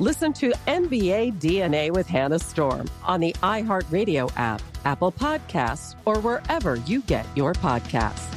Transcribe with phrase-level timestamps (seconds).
[0.00, 6.74] Listen to NBA DNA with Hannah Storm on the iHeartRadio app, Apple Podcasts, or wherever
[6.74, 8.28] you get your podcasts.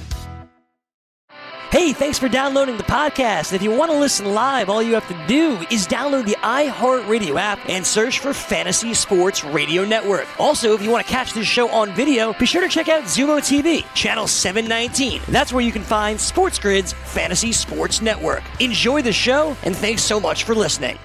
[1.72, 3.54] Hey, thanks for downloading the podcast.
[3.54, 7.36] If you want to listen live, all you have to do is download the iHeartRadio
[7.38, 10.28] app and search for Fantasy Sports Radio Network.
[10.40, 13.04] Also, if you want to catch this show on video, be sure to check out
[13.06, 15.24] Xumo TV, channel 719.
[15.28, 18.44] That's where you can find Sports Grid's Fantasy Sports Network.
[18.60, 20.98] Enjoy the show, and thanks so much for listening.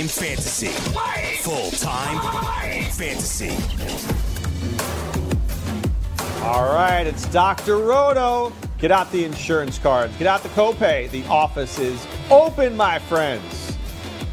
[0.00, 0.68] Time fantasy.
[1.42, 3.50] Full time fantasy.
[6.42, 7.76] All right, it's Dr.
[7.76, 8.50] Roto.
[8.78, 11.10] Get out the insurance cards, get out the copay.
[11.10, 13.76] The office is open, my friends.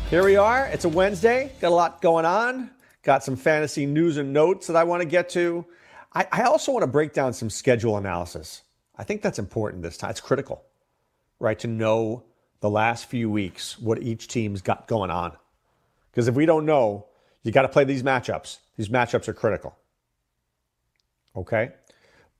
[0.09, 0.67] Here we are.
[0.67, 1.51] It's a Wednesday.
[1.59, 2.71] Got a lot going on.
[3.03, 5.65] Got some fantasy news and notes that I want to get to.
[6.13, 8.61] I, I also want to break down some schedule analysis.
[8.97, 10.11] I think that's important this time.
[10.11, 10.63] It's critical,
[11.39, 11.59] right?
[11.59, 12.23] To know
[12.61, 15.35] the last few weeks what each team's got going on.
[16.17, 17.05] Because if we don't know,
[17.43, 18.57] you got to play these matchups.
[18.75, 19.77] These matchups are critical.
[21.35, 21.73] Okay?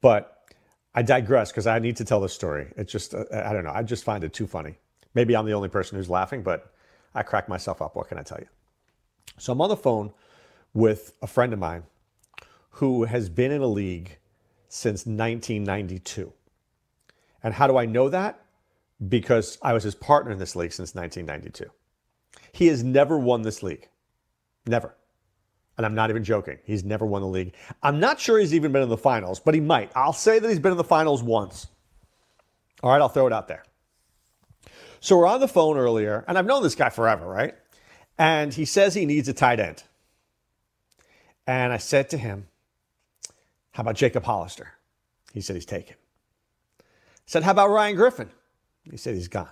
[0.02, 0.52] But
[0.96, 2.74] I digress because I need to tell this story.
[2.76, 3.72] It's just, uh, I don't know.
[3.72, 4.80] I just find it too funny.
[5.14, 6.74] Maybe I'm the only person who's laughing, but
[7.14, 7.96] I crack myself up.
[7.96, 8.48] What can I tell you?
[9.38, 10.12] So I'm on the phone
[10.74, 11.84] with a friend of mine
[12.72, 14.18] who has been in a league
[14.70, 16.34] since 1992.
[17.44, 18.44] And how do I know that?
[19.08, 21.70] Because I was his partner in this league since 1992.
[22.58, 23.88] He has never won this league.
[24.66, 24.96] Never.
[25.78, 26.58] And I'm not even joking.
[26.64, 27.54] He's never won the league.
[27.84, 29.92] I'm not sure he's even been in the finals, but he might.
[29.96, 31.68] I'll say that he's been in the finals once.
[32.82, 33.64] All right, I'll throw it out there.
[35.02, 37.54] So we're on the phone earlier, and I've known this guy forever, right?
[38.18, 39.84] And he says he needs a tight end.
[41.46, 42.48] And I said to him,
[43.74, 44.74] How about Jacob Hollister?
[45.32, 45.96] He said he's taken.
[46.80, 46.84] I
[47.28, 48.32] said, How about Ryan Griffin?
[48.90, 49.48] He said he's gone.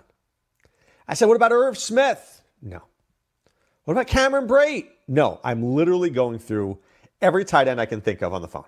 [1.07, 2.41] I said, What about Irv Smith?
[2.63, 2.81] No.
[3.85, 4.87] What about Cameron Brate?
[5.07, 6.79] No, I'm literally going through
[7.21, 8.65] every tight end I can think of on the phone.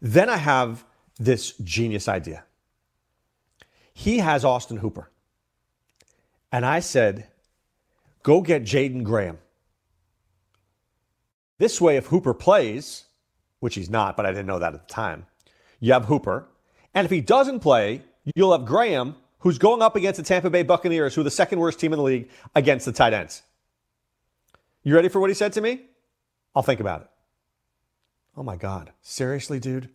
[0.00, 0.84] Then I have
[1.18, 2.44] this genius idea.
[3.92, 5.10] He has Austin Hooper.
[6.52, 7.28] And I said,
[8.22, 9.38] go get Jaeden Graham.
[11.58, 13.04] This way, if Hooper plays,
[13.60, 15.26] which he's not, but I didn't know that at the time,
[15.78, 16.48] you have Hooper.
[16.94, 18.02] And if he doesn't play,
[18.34, 21.58] you'll have Graham, who's going up against the Tampa Bay Buccaneers, who are the second
[21.58, 23.42] worst team in the league, against the tight ends.
[24.82, 25.82] You ready for what he said to me?
[26.54, 27.08] I'll think about it.
[28.36, 28.92] Oh my God.
[29.02, 29.90] Seriously, dude?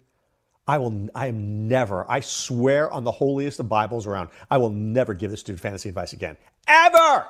[0.67, 4.71] I will I am never, I swear on the holiest of Bibles around, I will
[4.71, 6.37] never give this dude fantasy advice again.
[6.67, 7.25] Ever!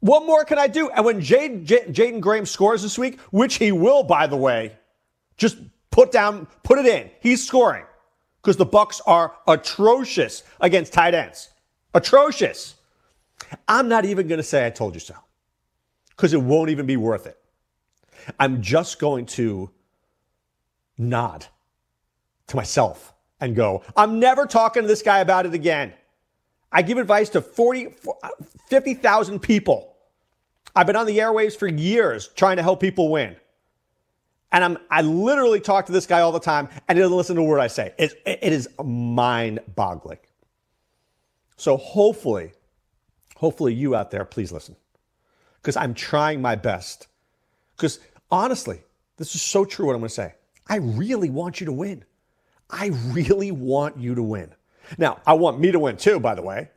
[0.00, 0.90] What more can I do?
[0.90, 4.76] And when Jaeden Graham scores this week, which he will, by the way,
[5.36, 5.56] just
[5.90, 7.10] put down, put it in.
[7.20, 7.84] He's scoring.
[8.42, 11.50] Because the Bucks are atrocious against tight ends.
[11.94, 12.74] Atrocious.
[13.66, 15.14] I'm not even going to say I told you so
[16.16, 17.38] because it won't even be worth it.
[18.38, 19.70] I'm just going to
[20.96, 21.46] nod
[22.48, 25.92] to myself and go, I'm never talking to this guy about it again.
[26.72, 27.94] I give advice to 40,
[28.68, 29.94] 50,000 people.
[30.74, 33.36] I've been on the airwaves for years trying to help people win.
[34.50, 37.36] And I'm, I literally talk to this guy all the time and he doesn't listen
[37.36, 37.92] to a word I say.
[37.98, 40.18] It, it is mind boggling.
[41.56, 42.52] So hopefully,
[43.36, 44.76] hopefully you out there, please listen.
[45.64, 47.06] Because I'm trying my best.
[47.74, 47.98] Because
[48.30, 48.82] honestly,
[49.16, 50.34] this is so true what I'm going to say.
[50.68, 52.04] I really want you to win.
[52.68, 54.52] I really want you to win.
[54.98, 56.68] Now, I want me to win too, by the way.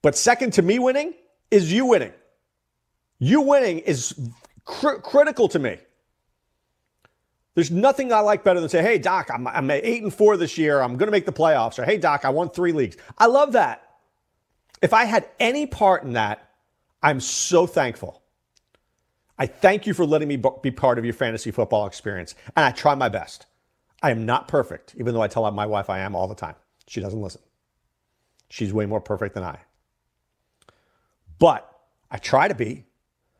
[0.00, 1.12] But second to me winning
[1.50, 2.14] is you winning.
[3.18, 4.18] You winning is
[4.64, 5.76] cr- critical to me.
[7.54, 10.56] There's nothing I like better than say, hey, Doc, I'm, I'm eight and four this
[10.56, 10.80] year.
[10.80, 11.78] I'm going to make the playoffs.
[11.78, 12.96] Or, hey, Doc, I won three leagues.
[13.18, 13.90] I love that.
[14.80, 16.48] If I had any part in that,
[17.02, 18.21] I'm so thankful.
[19.38, 22.34] I thank you for letting me be part of your fantasy football experience.
[22.56, 23.46] And I try my best.
[24.02, 26.56] I am not perfect, even though I tell my wife I am all the time.
[26.86, 27.40] She doesn't listen.
[28.48, 29.58] She's way more perfect than I.
[31.38, 31.68] But
[32.10, 32.84] I try to be.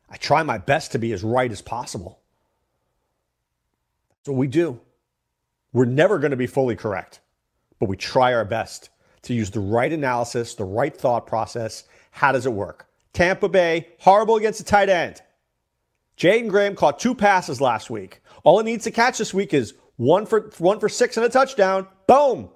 [0.09, 2.19] I try my best to be as right as possible.
[4.09, 4.79] That's what we do.
[5.73, 7.19] We're never going to be fully correct,
[7.79, 8.89] but we try our best
[9.23, 11.85] to use the right analysis, the right thought process.
[12.11, 12.87] How does it work?
[13.11, 15.21] Tampa Bay, horrible against the tight end.
[16.23, 18.21] Jaeden Graham caught two passes last week.
[18.45, 21.29] All he needs to catch this week is one for one for six and a
[21.29, 21.85] touchdown.
[22.07, 22.49] Boom.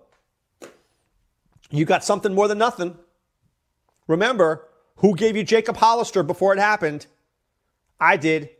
[1.69, 2.97] You got something more than nothing.
[4.07, 7.07] Remember, who gave you Jacob Hollister before it happened?
[7.99, 8.51] I did.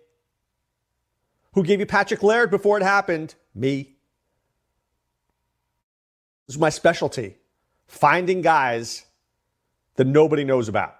[1.54, 3.33] Who gave you Patrick Laird before it happened?
[3.56, 3.95] Me.
[6.48, 7.38] This is my specialty
[7.88, 9.06] finding guys
[9.95, 10.98] that nobody knows about.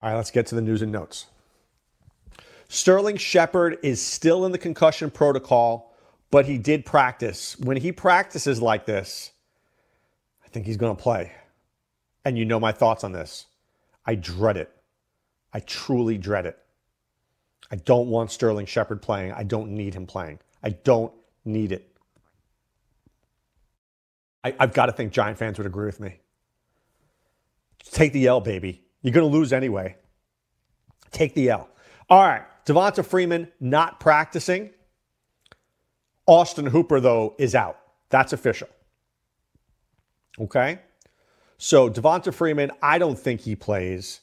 [0.00, 1.26] All right, let's get to the news and notes.
[2.72, 5.92] Sterling Shepard is still in the concussion protocol,
[6.30, 7.58] but he did practice.
[7.58, 9.32] When he practices like this,
[10.44, 11.32] I think he's going to play.
[12.24, 13.46] And you know my thoughts on this.
[14.06, 14.70] I dread it.
[15.52, 16.60] I truly dread it.
[17.72, 19.32] I don't want Sterling Shepard playing.
[19.32, 20.38] I don't need him playing.
[20.62, 21.12] I don't
[21.44, 21.90] need it.
[24.44, 26.20] I, have got to think Giant fans would agree with me.
[27.90, 28.84] Take the L, baby.
[29.02, 29.96] You're going to lose anyway.
[31.10, 31.68] Take the L.
[32.08, 32.44] All right.
[32.66, 34.70] Devonta Freeman not practicing.
[36.26, 37.78] Austin Hooper, though, is out.
[38.10, 38.68] That's official.
[40.38, 40.80] Okay?
[41.58, 44.20] So Devonta Freeman, I don't think he plays.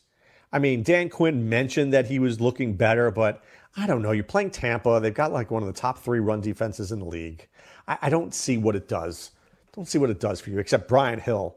[0.52, 3.44] I mean, Dan Quinn mentioned that he was looking better, but
[3.76, 4.12] I don't know.
[4.12, 5.00] You're playing Tampa.
[5.00, 7.48] They've got like one of the top three run defenses in the league.
[7.88, 9.32] I, I don't see what it does.
[9.74, 11.56] Don't see what it does for you, except Brian Hill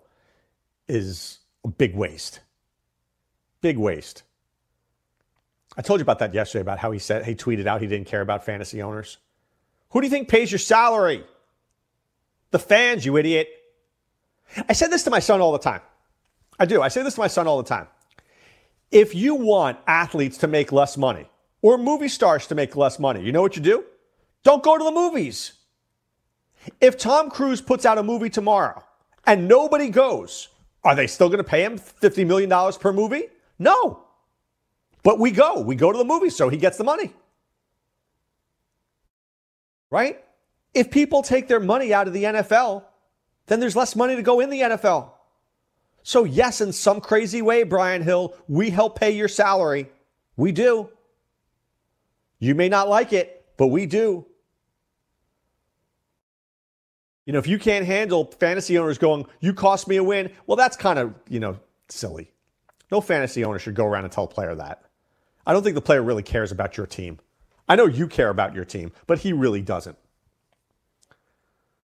[0.89, 2.41] is a big waste.
[3.63, 4.25] Big waste.
[5.77, 8.09] I told you about that yesterday about how he said he tweeted out he didn't
[8.09, 9.19] care about fantasy owners.
[9.91, 11.25] Who do you think pays your salary?
[12.51, 13.49] The fans, you idiot.
[14.69, 15.81] I said this to my son all the time.
[16.59, 16.83] I do.
[16.83, 17.87] I say this to my son all the time.
[18.91, 21.31] If you want athletes to make less money
[21.63, 23.85] or movie stars to make less money, you know what you do?
[24.43, 25.53] Don't go to the movies.
[26.81, 28.83] If Tom Cruise puts out a movie tomorrow
[29.27, 30.49] and nobody goes,
[30.83, 33.29] are they still going to pay him $50 million per movie?
[33.59, 34.05] No.
[35.03, 35.61] But we go.
[35.61, 37.13] We go to the movies so he gets the money.
[39.91, 40.23] Right?
[40.75, 42.85] If people take their money out of the NFL,
[43.47, 45.11] then there's less money to go in the NFL.
[46.03, 49.91] So, yes, in some crazy way, Brian Hill, we help pay your salary.
[50.37, 50.89] We do.
[52.39, 54.25] You may not like it, but we do.
[57.27, 60.57] You know, if you can't handle fantasy owners going, you cost me a win, well,
[60.57, 61.59] that's kind of, you know,
[61.89, 62.33] silly.
[62.91, 64.83] No fantasy owner should go around and tell a player that.
[65.47, 67.19] I don't think the player really cares about your team.
[67.69, 69.97] I know you care about your team, but he really doesn't.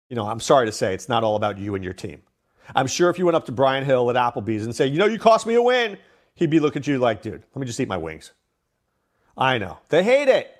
[0.09, 2.21] You know, I'm sorry to say it's not all about you and your team.
[2.75, 5.05] I'm sure if you went up to Brian Hill at Applebee's and say, you know,
[5.05, 5.97] you cost me a win,
[6.35, 8.31] he'd be looking at you like, dude, let me just eat my wings.
[9.37, 9.79] I know.
[9.89, 10.51] They hate it.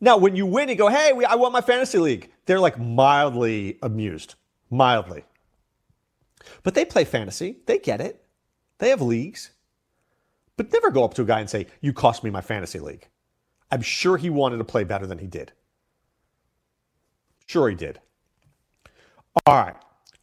[0.00, 2.30] Now, when you win, you go, hey, we, I won my fantasy league.
[2.46, 4.34] They're like mildly amused,
[4.70, 5.24] mildly.
[6.62, 7.58] But they play fantasy.
[7.66, 8.22] They get it.
[8.78, 9.50] They have leagues.
[10.60, 13.08] But never go up to a guy and say, you cost me my fantasy league.
[13.70, 15.52] I'm sure he wanted to play better than he did.
[17.46, 17.98] Sure, he did.
[19.46, 19.74] All right.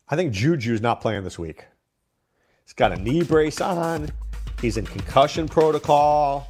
[0.07, 1.65] I think Juju's not playing this week.
[2.65, 4.11] He's got a knee brace on.
[4.61, 6.47] He's in concussion protocol.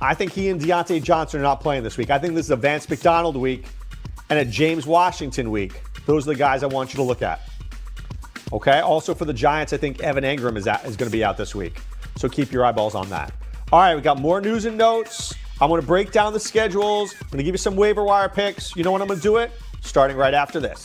[0.00, 2.10] I think he and Diontae Johnson are not playing this week.
[2.10, 3.66] I think this is a Vance McDonald week
[4.30, 5.80] and a James Washington week.
[6.06, 7.40] Those are the guys I want you to look at.
[8.52, 8.80] Okay.
[8.80, 11.54] Also for the Giants, I think Evan Engram is, is going to be out this
[11.54, 11.80] week.
[12.18, 13.32] So keep your eyeballs on that.
[13.70, 15.34] All right, we got more news and notes.
[15.60, 17.14] I'm going to break down the schedules.
[17.14, 18.74] I'm going to give you some waiver wire picks.
[18.74, 19.52] You know when I'm going to do it?
[19.82, 20.84] Starting right after this.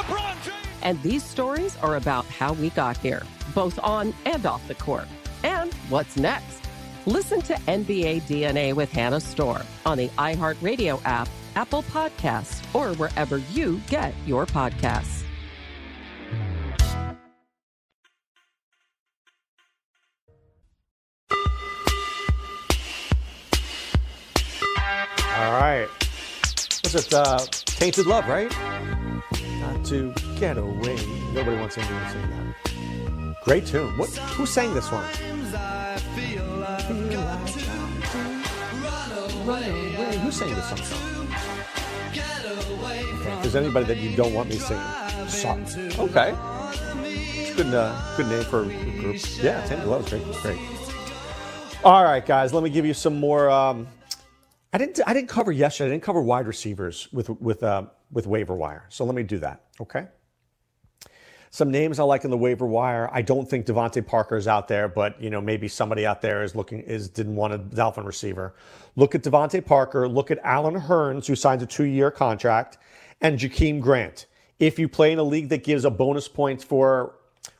[0.83, 3.23] And these stories are about how we got here,
[3.53, 5.07] both on and off the court.
[5.43, 6.61] And what's next?
[7.05, 13.37] Listen to NBA DNA with Hannah Storm on the iHeartRadio app, Apple Podcasts, or wherever
[13.53, 15.23] you get your podcasts.
[25.41, 25.87] All right.
[26.83, 28.51] Was it uh, Tainted Love, right?
[29.59, 30.97] Not to get away.
[31.33, 33.43] Nobody wants anyone to sing that.
[33.43, 33.95] Great tune.
[33.95, 35.05] What, who sang this one?
[39.45, 40.17] Run away.
[40.17, 40.79] Who sang this song?
[42.09, 43.01] Okay.
[43.33, 44.83] If there's anybody that you don't want me singing,
[45.27, 45.63] song.
[45.99, 46.35] Okay.
[47.55, 49.17] Good, uh, good name for a group.
[49.43, 50.41] Yeah, Tainted Love is great.
[50.41, 50.59] Great.
[51.83, 52.51] All right, guys.
[52.51, 53.51] Let me give you some more.
[53.51, 53.87] Um,
[54.73, 55.01] I didn't.
[55.05, 55.89] I didn't cover yesterday.
[55.89, 58.85] I didn't cover wide receivers with with uh, with waiver wire.
[58.89, 59.65] So let me do that.
[59.79, 60.07] Okay.
[61.53, 63.09] Some names I like in the waiver wire.
[63.11, 66.43] I don't think DeVante Parker is out there, but you know maybe somebody out there
[66.43, 68.55] is looking is didn't want a Dolphin receiver.
[68.95, 70.07] Look at DeVante Parker.
[70.07, 72.77] Look at Allen Hurns, who signs a two-year contract,
[73.19, 74.27] and Jakeem Grant.
[74.59, 77.15] If you play in a league that gives a bonus points for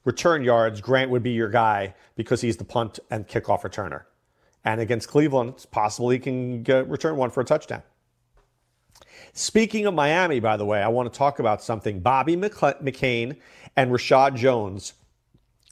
[0.05, 4.03] return yards, Grant would be your guy because he's the punt and kickoff returner.
[4.63, 7.83] And against Cleveland, it's possible he can get, return one for a touchdown.
[9.33, 12.01] Speaking of Miami, by the way, I want to talk about something.
[12.01, 13.38] Bobby McCain
[13.75, 14.94] and Reshad Jones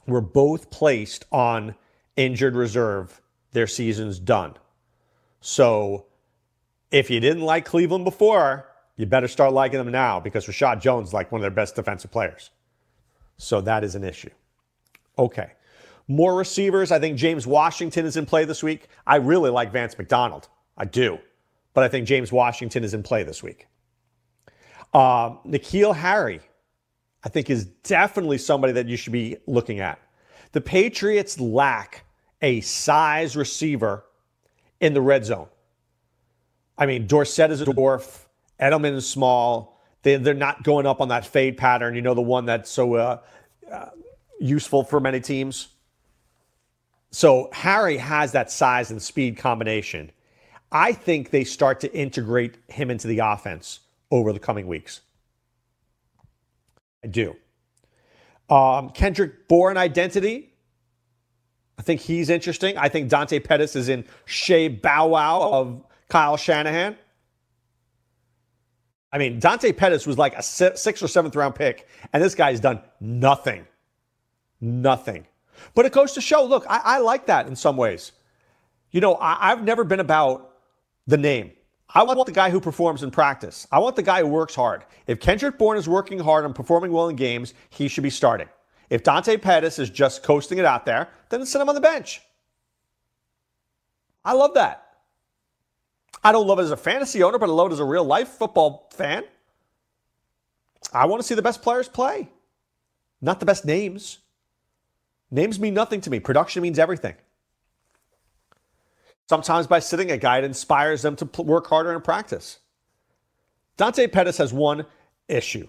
[0.07, 1.75] were both placed on
[2.15, 3.21] injured reserve.
[3.51, 4.55] Their season's done.
[5.41, 6.05] So
[6.91, 11.09] if you didn't like Cleveland before, you better start liking them now because Reshad Jones
[11.09, 12.49] is like one of their best defensive players.
[13.37, 14.31] So that is an issue.
[15.17, 15.51] Okay.
[16.07, 16.91] More receivers.
[16.91, 18.87] I think James Washington is in play this week.
[19.07, 20.49] I really like Vance McDonald.
[20.77, 21.19] I do.
[21.73, 23.67] But I think James Washington is in play this week.
[24.93, 26.41] Uh, Nikhil Harry,
[27.23, 29.99] I think, is definitely somebody that you should be looking at.
[30.51, 32.05] The Patriots lack
[32.41, 34.05] a size receiver
[34.79, 35.47] in the red zone.
[36.77, 38.25] I mean, Dorsett is a dwarf,
[38.59, 39.77] Edelman is small.
[40.01, 42.93] They, they're not going up on that fade pattern, you know, the one that's so
[42.93, 43.19] uh,
[43.69, 43.89] uh,
[44.39, 45.69] useful for many teams.
[47.11, 50.11] So Harry has that size and speed combination.
[50.71, 55.01] I think they start to integrate him into the offense over the coming weeks.
[57.03, 57.35] I do.
[58.49, 60.53] Um, Kendrick Bourne identity.
[61.77, 62.77] I think he's interesting.
[62.77, 66.97] I think Dante Pettis is in Shea Bow Wow of Kyle Shanahan.
[69.11, 72.59] I mean, Dante Pettis was like a sixth or seventh round pick, and this guy's
[72.59, 73.65] done nothing.
[74.61, 75.25] Nothing.
[75.73, 78.11] But it goes to show look, I, I like that in some ways.
[78.91, 80.55] You know, I, I've never been about
[81.07, 81.51] the name.
[81.93, 83.67] I want the guy who performs in practice.
[83.71, 84.83] I want the guy who works hard.
[85.07, 88.47] If Kendrick Bourne is working hard and performing well in games, he should be starting.
[88.89, 92.21] If Dante Pettis is just coasting it out there, then sit him on the bench.
[94.23, 94.85] I love that.
[96.23, 98.03] I don't love it as a fantasy owner, but I love it as a real
[98.03, 99.23] life football fan.
[100.93, 102.29] I want to see the best players play,
[103.21, 104.19] not the best names.
[105.31, 106.19] Names mean nothing to me.
[106.19, 107.15] Production means everything.
[109.29, 112.57] Sometimes by sitting a guy, inspires them to work harder in practice.
[113.77, 114.87] Dante Pettis has one
[115.27, 115.67] issue.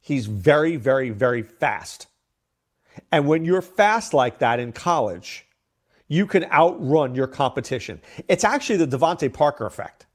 [0.00, 2.06] He's very, very, very fast.
[3.10, 5.46] And when you're fast like that in college,
[6.06, 8.00] you can outrun your competition.
[8.28, 10.06] It's actually the DeVante Parker effect.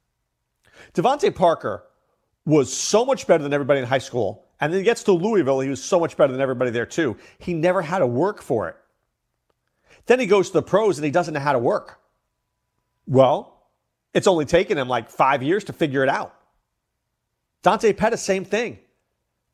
[0.93, 1.83] DeVante Parker
[2.45, 4.45] was so much better than everybody in high school.
[4.62, 7.17] And then he gets to Louisville, he was so much better than everybody there too.
[7.38, 8.77] He never had to work for it.
[10.05, 12.00] Then he goes to the pros and he doesn't know how to work.
[13.07, 13.55] Well,
[14.13, 16.33] it's only taken him like five years to figure it out.
[17.62, 18.79] Dante Pettis, same thing.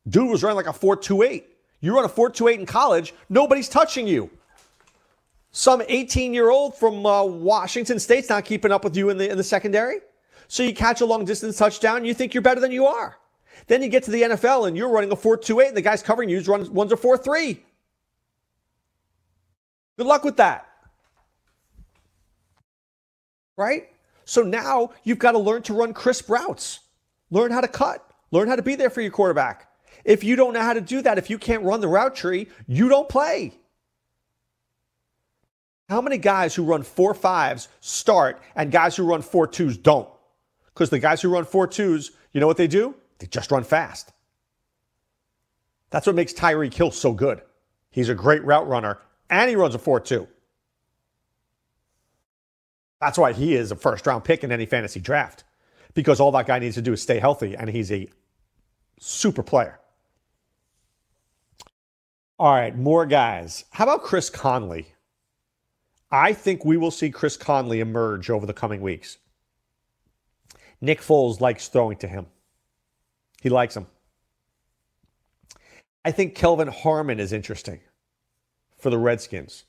[0.08, 1.44] Dude was running like a 4.28.
[1.80, 4.30] You run a 4.28 in college, nobody's touching you.
[5.50, 9.28] Some 18 year old from uh, Washington State's not keeping up with you in the,
[9.28, 9.98] in the secondary.
[10.48, 13.18] So you catch a long distance touchdown, you think you're better than you are.
[13.66, 16.28] Then you get to the NFL and you're running a 4.28, and the guy's covering
[16.28, 17.58] you runs, runs a 4.3.
[19.96, 20.71] Good luck with that
[23.56, 23.88] right?
[24.24, 26.80] So now you've got to learn to run crisp routes,
[27.30, 29.68] learn how to cut, learn how to be there for your quarterback.
[30.04, 32.48] If you don't know how to do that, if you can't run the route tree,
[32.66, 33.54] you don't play.
[35.88, 40.08] How many guys who run four fives start and guys who run four twos don't?
[40.66, 42.94] Because the guys who run four twos, you know what they do?
[43.18, 44.12] They just run fast.
[45.90, 47.42] That's what makes Tyreek Hill so good.
[47.90, 50.26] He's a great route runner and he runs a 4 2.
[53.02, 55.42] That's why he is a first round pick in any fantasy draft
[55.92, 58.08] because all that guy needs to do is stay healthy, and he's a
[59.00, 59.80] super player.
[62.38, 63.64] All right, more guys.
[63.72, 64.94] How about Chris Conley?
[66.12, 69.18] I think we will see Chris Conley emerge over the coming weeks.
[70.80, 72.26] Nick Foles likes throwing to him.
[73.40, 73.88] He likes him.
[76.04, 77.80] I think Kelvin Harmon is interesting
[78.78, 79.64] for the Redskins.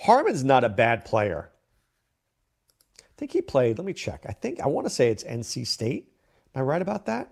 [0.00, 1.49] Harmon's not a bad player
[3.20, 4.24] think he played, let me check.
[4.26, 6.10] I think, I want to say it's NC State.
[6.54, 7.30] Am I right about that?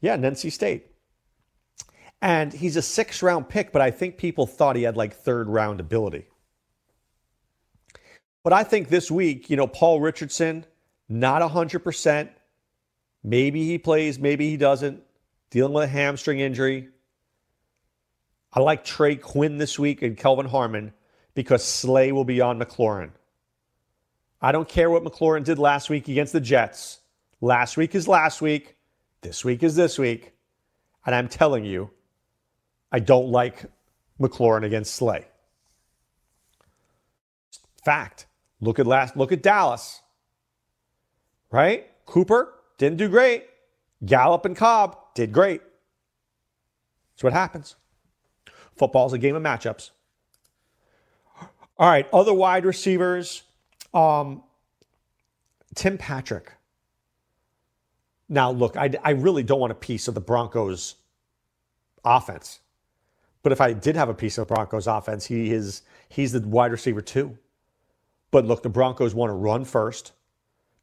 [0.00, 0.88] Yeah, NC State.
[2.20, 5.48] And he's a six round pick, but I think people thought he had like third
[5.48, 6.26] round ability.
[8.42, 10.66] But I think this week, you know, Paul Richardson,
[11.08, 12.28] not 100%.
[13.22, 15.00] Maybe he plays, maybe he doesn't.
[15.50, 16.88] Dealing with a hamstring injury.
[18.52, 20.92] I like Trey Quinn this week and Kelvin Harmon
[21.34, 23.10] because Slay will be on McLaurin.
[24.40, 27.00] I don't care what McLaurin did last week against the Jets.
[27.40, 28.76] Last week is last week.
[29.20, 30.32] This week is this week.
[31.04, 31.90] And I'm telling you,
[32.92, 33.64] I don't like
[34.20, 35.26] McLaurin against Slay.
[37.84, 38.26] Fact.
[38.60, 40.00] Look at last look at Dallas.
[41.50, 41.86] Right?
[42.06, 43.46] Cooper didn't do great.
[44.04, 45.62] Gallup and Cobb did great.
[47.14, 47.76] That's what happens.
[48.76, 49.90] Football's a game of matchups.
[51.78, 53.42] All right, other wide receivers.
[53.94, 54.42] Um,
[55.74, 56.52] Tim Patrick.
[58.28, 60.96] Now, look, I, I really don't want a piece of the Broncos
[62.04, 62.60] offense.
[63.42, 66.40] But if I did have a piece of the Broncos offense, he is he's the
[66.40, 67.38] wide receiver too.
[68.30, 70.12] But look, the Broncos want to run first.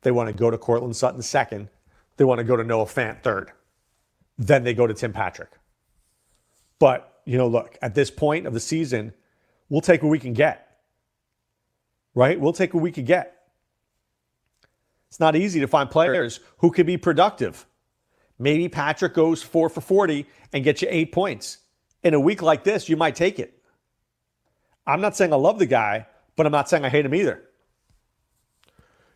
[0.01, 1.69] They want to go to Courtland Sutton second.
[2.17, 3.51] They want to go to Noah Fant third.
[4.37, 5.51] Then they go to Tim Patrick.
[6.79, 9.13] But, you know, look, at this point of the season,
[9.69, 10.64] we'll take what we can get
[12.15, 12.39] right?
[12.39, 13.33] We'll take what we could get.
[15.09, 17.65] It's not easy to find players who could be productive.
[18.39, 21.59] Maybe Patrick goes four for 40 and gets you eight points.
[22.03, 23.61] In a week like this, you might take it.
[24.87, 27.43] I'm not saying I love the guy, but I'm not saying I hate him either.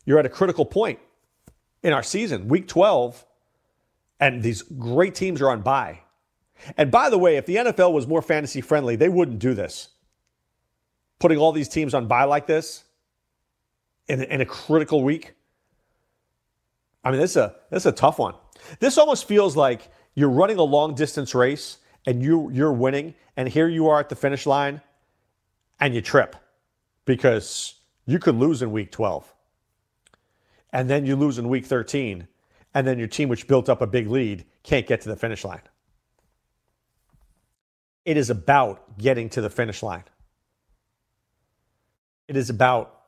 [0.06, 1.00] You're at a critical point
[1.84, 3.26] in our season, week 12,
[4.20, 6.00] and these great teams are on bye.
[6.78, 9.90] And by the way, if the NFL was more fantasy friendly, they wouldn't do this.
[11.20, 12.86] Putting all these teams on bye like this
[14.10, 15.36] in, in a critical week.
[17.04, 18.34] I mean, this is a this is a tough one.
[18.80, 23.48] This almost feels like you're running a long distance race and you you're winning, and
[23.48, 24.82] here you are at the finish line,
[25.80, 26.36] and you trip
[27.06, 29.34] because you could lose in week 12,
[30.74, 32.28] and then you lose in week 13,
[32.74, 35.45] and then your team, which built up a big lead, can't get to the finish
[35.45, 35.62] line.
[38.06, 40.04] It is about getting to the finish line.
[42.28, 42.99] It is about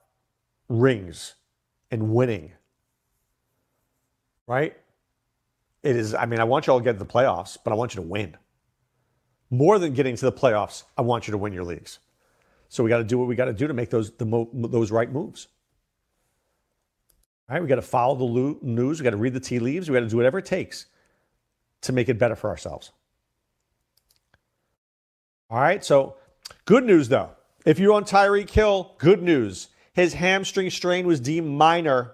[0.72, 1.36] rings
[1.92, 2.52] and winning.
[4.48, 4.76] Right?
[5.84, 7.76] It is, I mean, I want you all to get to the playoffs, but I
[7.76, 8.38] want you to win.
[9.50, 12.00] More than getting to the playoffs, I want you to win your leagues.
[12.70, 14.50] So we got to do what we got to do to make those the mo-
[14.54, 15.48] those right moves.
[17.50, 19.00] All right, we got to follow the lo- news.
[19.00, 19.90] We got to read the tea leaves.
[19.90, 20.86] We got to do whatever it takes
[21.82, 22.92] to make it better for ourselves.
[25.50, 26.16] All right, so
[26.64, 27.32] good news though.
[27.66, 29.68] If you're on Tyreek Hill, good news.
[29.94, 32.14] His hamstring strain was deemed minor.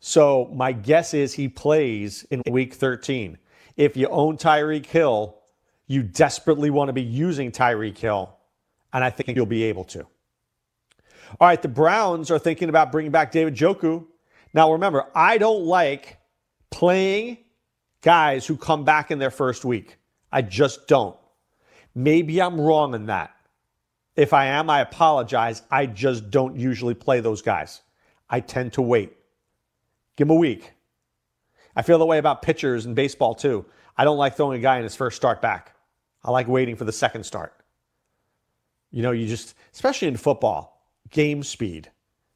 [0.00, 3.38] So my guess is he plays in week 13.
[3.76, 5.36] If you own Tyreek Hill,
[5.86, 8.36] you desperately want to be using Tyreek Hill,
[8.92, 10.06] and I think you'll be able to.
[11.40, 14.06] All right, the Browns are thinking about bringing back David Njoku.
[14.54, 16.18] Now remember, I don't like
[16.70, 17.38] playing
[18.02, 19.98] guys who come back in their first week.
[20.32, 21.16] I just don't.
[21.94, 23.34] Maybe I'm wrong in that.
[24.18, 25.62] If I am, I apologize.
[25.70, 27.82] I just don't usually play those guys.
[28.28, 29.12] I tend to wait.
[30.16, 30.72] Give them a week.
[31.76, 33.64] I feel the way about pitchers in baseball too.
[33.96, 35.76] I don't like throwing a guy in his first start back.
[36.24, 37.54] I like waiting for the second start.
[38.90, 41.88] You know, you just, especially in football, game speed.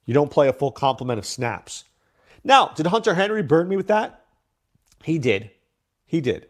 [0.05, 1.83] You don't play a full complement of snaps.
[2.45, 4.25] Now, did Hunter Henry burn me with that?
[5.03, 5.51] He did.
[6.07, 6.47] He did.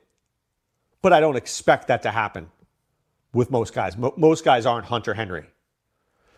[1.01, 2.51] But I don't expect that to happen
[3.33, 3.97] with most guys.
[3.97, 5.45] Mo- most guys aren't Hunter Henry.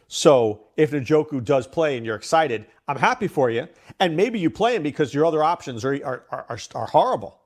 [0.08, 3.68] So if Njoku does play and you're excited, I'm happy for you.
[4.00, 7.40] And maybe you play him because your other options are, are, are, are horrible.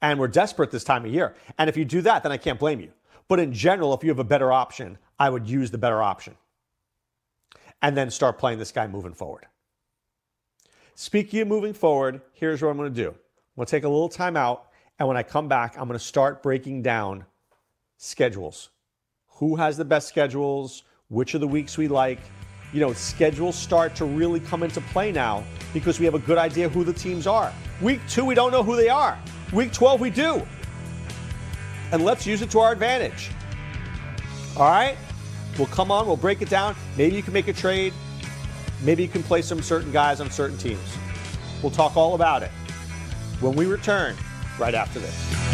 [0.00, 1.34] And we're desperate this time of year.
[1.58, 2.92] And if you do that, then I can't blame you.
[3.28, 6.36] But in general, if you have a better option, I would use the better option.
[7.82, 9.46] And then start playing this guy moving forward.
[10.94, 13.08] Speaking of moving forward, here's what I'm going to do.
[13.08, 13.16] I'm
[13.56, 14.68] going to take a little time out.
[14.98, 17.24] And when I come back, I'm going to start breaking down
[17.96, 18.70] schedules.
[19.36, 20.84] Who has the best schedules?
[21.08, 22.20] Which are the weeks we like?
[22.72, 25.42] You know, schedules start to really come into play now
[25.72, 27.52] because we have a good idea who the teams are.
[27.80, 29.18] Week two, we don't know who they are.
[29.52, 30.46] Week 12, we do.
[31.90, 33.30] And let's use it to our advantage.
[34.56, 34.96] All right?
[35.58, 36.76] We'll come on, we'll break it down.
[36.96, 37.92] Maybe you can make a trade.
[38.82, 40.96] Maybe you can play some certain guys on certain teams.
[41.60, 42.50] We'll talk all about it
[43.40, 44.16] when we return
[44.58, 45.53] right after this.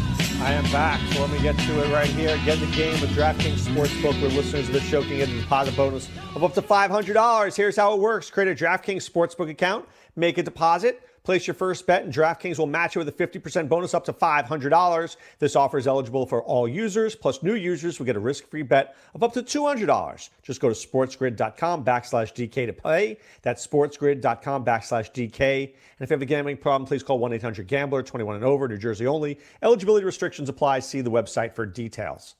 [0.41, 0.99] I am back.
[1.13, 2.35] So let me get to it right here.
[2.45, 5.77] Get the game with DraftKings Sportsbook, where listeners of the show can get a deposit
[5.77, 7.55] bonus of up to $500.
[7.55, 11.03] Here's how it works create a DraftKings Sportsbook account, make a deposit.
[11.23, 14.13] Place your first bet, and DraftKings will match it with a 50% bonus up to
[14.13, 15.17] $500.
[15.37, 18.95] This offer is eligible for all users, plus new users will get a risk-free bet
[19.13, 20.29] of up to $200.
[20.41, 23.17] Just go to sportsgrid.com backslash DK to play.
[23.43, 25.63] That's sportsgrid.com backslash DK.
[25.65, 29.05] And if you have a gambling problem, please call 1-800-GAMBLER, 21 and over, New Jersey
[29.05, 29.37] only.
[29.61, 30.79] Eligibility restrictions apply.
[30.79, 32.33] See the website for details.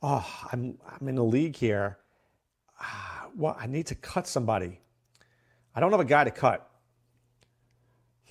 [0.00, 1.98] Oh, I'm, I'm in a league here.
[2.80, 4.80] Ah, well, I need to cut somebody.
[5.74, 6.69] I don't have a guy to cut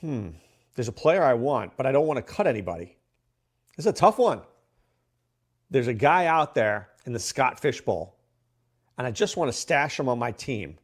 [0.02, 0.30] hmm,
[0.76, 2.96] there's a player I want, but I don't want to cut anybody.
[3.78, 4.42] It's a tough one.
[5.70, 8.16] There's a guy out there in the Scott Fish Bowl,
[8.98, 10.78] and I just want to stash him on my team,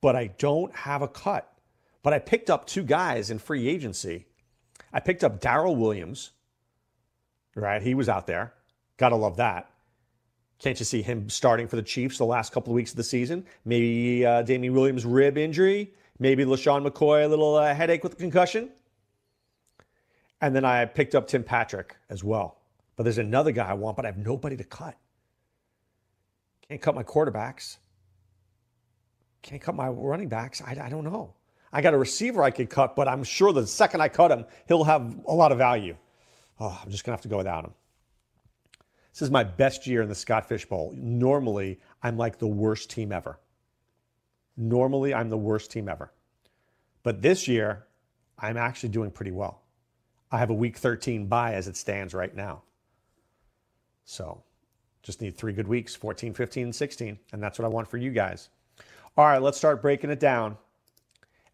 [0.00, 1.52] but I don't have a cut.
[2.02, 4.26] But I picked up two guys in free agency.
[4.92, 6.32] I picked up Darrel Williams,
[7.54, 7.80] right?
[7.80, 8.52] He was out there.
[8.96, 9.70] Gotta love that.
[10.58, 13.04] Can't you see him starting for the Chiefs the last couple of weeks of the
[13.04, 13.44] season?
[13.64, 18.70] Maybe uh, Damien Williams' rib injury Maybe LeSean McCoy, a little uh, headache with concussion.
[20.40, 22.60] And then I picked up Tim Patrick as well.
[22.94, 24.96] But there's another guy I want, but I have nobody to cut.
[26.68, 27.78] Can't cut my quarterbacks.
[29.42, 30.62] Can't cut my running backs.
[30.62, 31.34] I, I don't know.
[31.72, 34.44] I got a receiver I could cut, but I'm sure the second I cut him,
[34.68, 35.96] he'll have a lot of value.
[36.60, 37.74] Oh, I'm just going to have to go without him.
[39.12, 40.92] This is my best year in the Scott Fish Bowl.
[40.94, 43.40] Normally, I'm like the worst team ever.
[44.56, 46.12] Normally, I'm the worst team ever.
[47.02, 47.86] But this year,
[48.38, 49.62] I'm actually doing pretty well.
[50.30, 52.62] I have a week 13 bye as it stands right now.
[54.04, 54.42] So
[55.02, 57.18] just need three good weeks 14, 15, and 16.
[57.32, 58.48] And that's what I want for you guys.
[59.16, 60.56] All right, let's start breaking it down.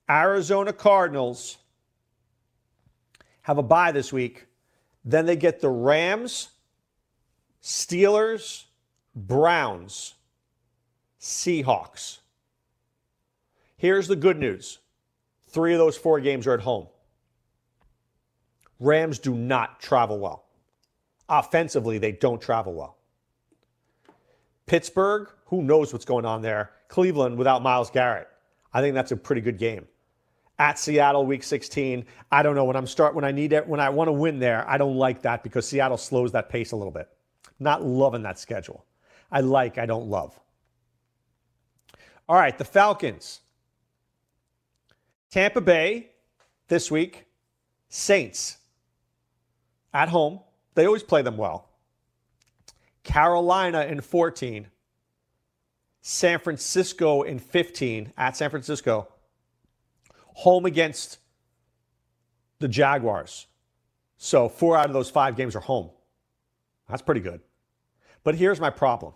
[0.09, 1.59] Arizona Cardinals
[3.43, 4.47] have a bye this week.
[5.05, 6.51] Then they get the Rams,
[7.63, 8.65] Steelers,
[9.15, 10.15] Browns,
[11.21, 12.19] Seahawks.
[13.79, 14.81] Here's the good news
[15.49, 16.89] three of those four games are at home.
[18.81, 20.45] Rams do not travel well.
[21.29, 22.97] Offensively, they don't travel well.
[24.67, 26.73] Pittsburgh, who knows what's going on there?
[26.89, 28.29] Cleveland without Myles Garrett.
[28.73, 29.87] I think that's a pretty good game.
[30.59, 32.05] At Seattle, week 16.
[32.33, 34.39] I don't know when I'm start when I need it when I want to win
[34.39, 34.69] there.
[34.69, 37.09] I don't like that because Seattle slows that pace a little bit.
[37.61, 38.85] Not loving that schedule.
[39.31, 40.39] I like, I don't love.
[42.29, 43.41] All right, the Falcons.
[45.31, 46.11] Tampa Bay
[46.69, 47.27] this week,
[47.89, 48.59] Saints
[49.93, 50.41] at home.
[50.75, 51.69] They always play them well.
[53.03, 54.69] Carolina in 14.
[56.01, 59.09] San Francisco in 15 at San Francisco.
[60.35, 61.19] Home against
[62.61, 63.47] the Jaguars.
[64.17, 65.91] So four out of those five games are home.
[66.89, 67.41] That's pretty good.
[68.25, 69.15] But here's my problem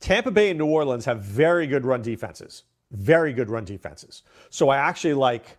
[0.00, 2.64] Tampa Bay and New Orleans have very good run defenses.
[2.90, 4.22] Very good run defenses.
[4.50, 5.58] So I actually like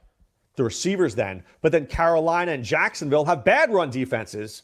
[0.55, 1.43] the receivers then.
[1.61, 4.63] But then Carolina and Jacksonville have bad run defenses.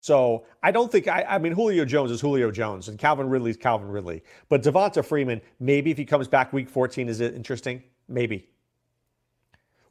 [0.00, 3.50] So I don't think I, I mean Julio Jones is Julio Jones and Calvin Ridley
[3.50, 4.22] is Calvin Ridley.
[4.48, 7.82] But Devonta Freeman, maybe if he comes back week 14, is it interesting?
[8.08, 8.48] Maybe.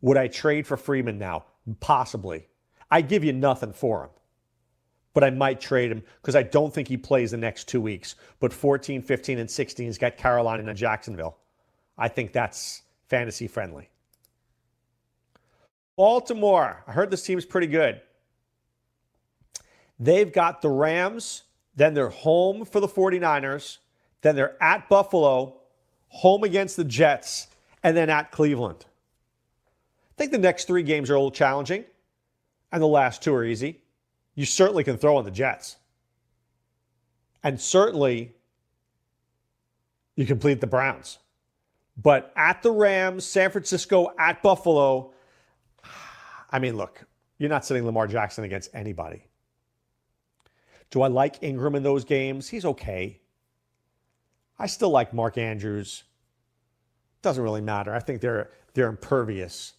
[0.02, 1.46] Would I trade for Freeman now?
[1.80, 2.48] Possibly.
[2.90, 4.10] I give you nothing for him.
[5.14, 8.16] But I might trade him because I don't think he plays the next two weeks.
[8.40, 11.38] But 14, 15, and 16, he's got Carolina and Jacksonville.
[11.98, 13.90] I think that's fantasy friendly.
[15.98, 16.84] Baltimore.
[16.88, 18.02] I heard this team's pretty good.
[20.00, 21.44] They've got the Rams,
[21.76, 23.78] then they're home for the 49ers,
[24.22, 25.58] then they're at Buffalo,
[26.08, 27.48] home against the Jets,
[27.84, 28.86] and then at Cleveland.
[30.12, 31.86] I think the next three games are a little challenging,
[32.72, 33.82] and the last two are easy.
[34.36, 35.78] You certainly can throw on the Jets.
[37.44, 38.34] And certainly
[40.16, 41.20] you complete the Browns.
[41.98, 45.14] But at the Rams, San Francisco, at Buffalo,
[46.50, 47.06] I mean, look,
[47.38, 49.26] you're not sitting Lamar Jackson against anybody.
[50.90, 52.50] Do I like Ingram in those games?
[52.50, 53.20] He's okay.
[54.60, 56.04] I still like Mark Andrews.
[57.22, 57.94] Doesn't really matter.
[57.96, 59.74] I think they're they're impervious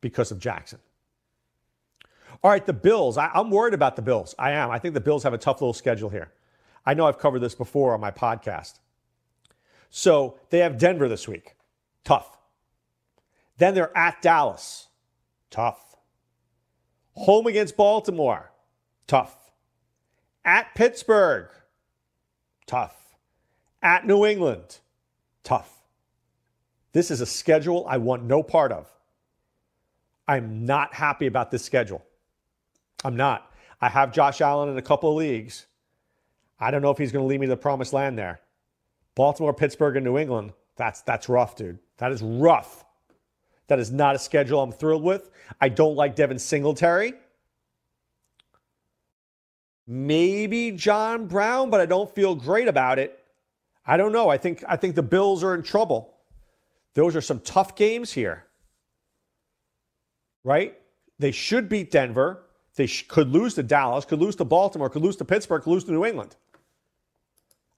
[0.00, 0.78] because of Jackson.
[2.42, 3.18] All right, the Bills.
[3.18, 4.34] I, I'm worried about the Bills.
[4.38, 4.70] I am.
[4.70, 6.32] I think the Bills have a tough little schedule here.
[6.84, 8.78] I know I've covered this before on my podcast.
[9.90, 11.56] So they have Denver this week.
[12.04, 12.38] Tough.
[13.58, 14.88] Then they're at Dallas.
[15.50, 15.96] Tough.
[17.14, 18.52] Home against Baltimore.
[19.06, 19.34] Tough.
[20.44, 21.48] At Pittsburgh,
[22.66, 22.94] tough.
[23.82, 24.78] At New England,
[25.42, 25.72] tough.
[26.92, 28.88] This is a schedule I want no part of.
[30.28, 32.04] I'm not happy about this schedule.
[33.06, 33.52] I'm not.
[33.80, 35.66] I have Josh Allen in a couple of leagues.
[36.58, 38.40] I don't know if he's going to lead me to the promised land there.
[39.14, 41.78] Baltimore, Pittsburgh, and New England, that's that's rough, dude.
[41.98, 42.84] That is rough.
[43.68, 45.30] That is not a schedule I'm thrilled with.
[45.60, 47.14] I don't like Devin Singletary.
[49.86, 53.22] Maybe John Brown, but I don't feel great about it.
[53.86, 54.28] I don't know.
[54.28, 56.12] I think I think the Bills are in trouble.
[56.94, 58.46] Those are some tough games here.
[60.42, 60.76] Right?
[61.20, 62.45] They should beat Denver.
[62.76, 65.70] They sh- could lose to Dallas, could lose to Baltimore, could lose to Pittsburgh, could
[65.70, 66.36] lose to New England.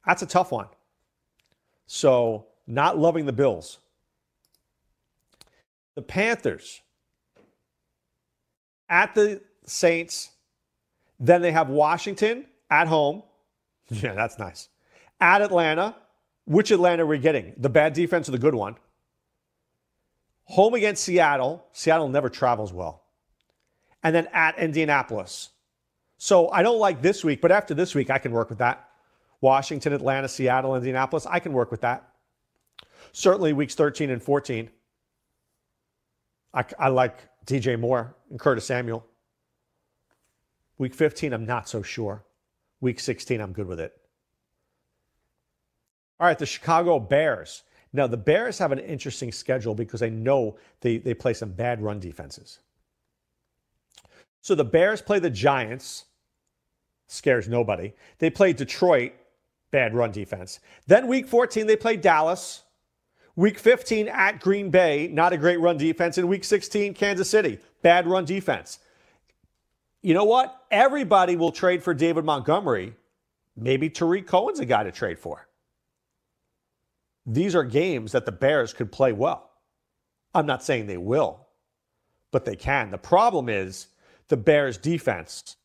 [0.06, 0.66] That's a tough one.
[1.86, 3.78] So, not loving the Bills.
[5.94, 6.82] The Panthers
[8.88, 10.30] at the Saints
[11.20, 13.22] then they have Washington at home.
[13.90, 14.68] Yeah, that's nice.
[15.18, 15.96] At Atlanta.
[16.44, 17.54] Which Atlanta are we getting?
[17.56, 18.76] The bad defense or the good one?
[20.44, 21.64] Home against Seattle.
[21.72, 23.02] Seattle never travels well.
[24.02, 25.50] And then at Indianapolis.
[26.18, 28.88] So I don't like this week, but after this week, I can work with that.
[29.40, 32.08] Washington, Atlanta, Seattle, Indianapolis, I can work with that.
[33.12, 34.68] Certainly weeks 13 and 14.
[36.54, 39.06] I, I like DJ Moore and Curtis Samuel.
[40.76, 42.24] Week 15, I'm not so sure.
[42.80, 43.92] Week 16, I'm good with it.
[46.20, 47.62] All right, the Chicago Bears.
[47.92, 51.80] Now, the Bears have an interesting schedule because I know they, they play some bad
[51.80, 52.58] run defenses.
[54.40, 56.04] So the Bears play the Giants,
[57.06, 57.92] scares nobody.
[58.18, 59.12] They play Detroit,
[59.70, 60.60] bad run defense.
[60.86, 62.64] Then week 14, they play Dallas.
[63.36, 66.18] Week 15 at Green Bay, not a great run defense.
[66.18, 68.80] And week 16, Kansas City, bad run defense
[70.02, 70.64] you know what?
[70.70, 72.94] Everybody will trade for David Montgomery.
[73.56, 75.48] Maybe Tarik Cohen's a guy to trade for.
[77.26, 79.50] These are games that the Bears could play well.
[80.34, 81.46] I'm not saying they will,
[82.30, 82.90] but they can.
[82.90, 83.88] The problem is
[84.28, 85.56] the Bears defense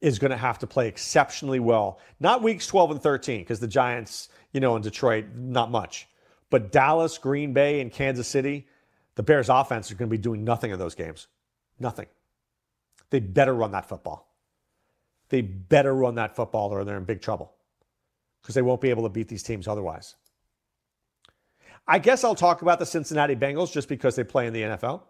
[0.00, 1.98] is going to have to play exceptionally well.
[2.20, 6.08] Not weeks 12 and 13 because the Giants, you know, in Detroit, not much.
[6.50, 8.66] But Dallas, Green Bay, and Kansas City,
[9.16, 11.26] the Bears offense is going to be doing nothing in those games.
[11.78, 12.06] Nothing.
[13.10, 14.32] They better run that football.
[15.28, 17.52] They better run that football or they're in big trouble
[18.40, 20.14] because they won't be able to beat these teams otherwise.
[21.86, 25.02] I guess I'll talk about the Cincinnati Bengals just because they play in the NFL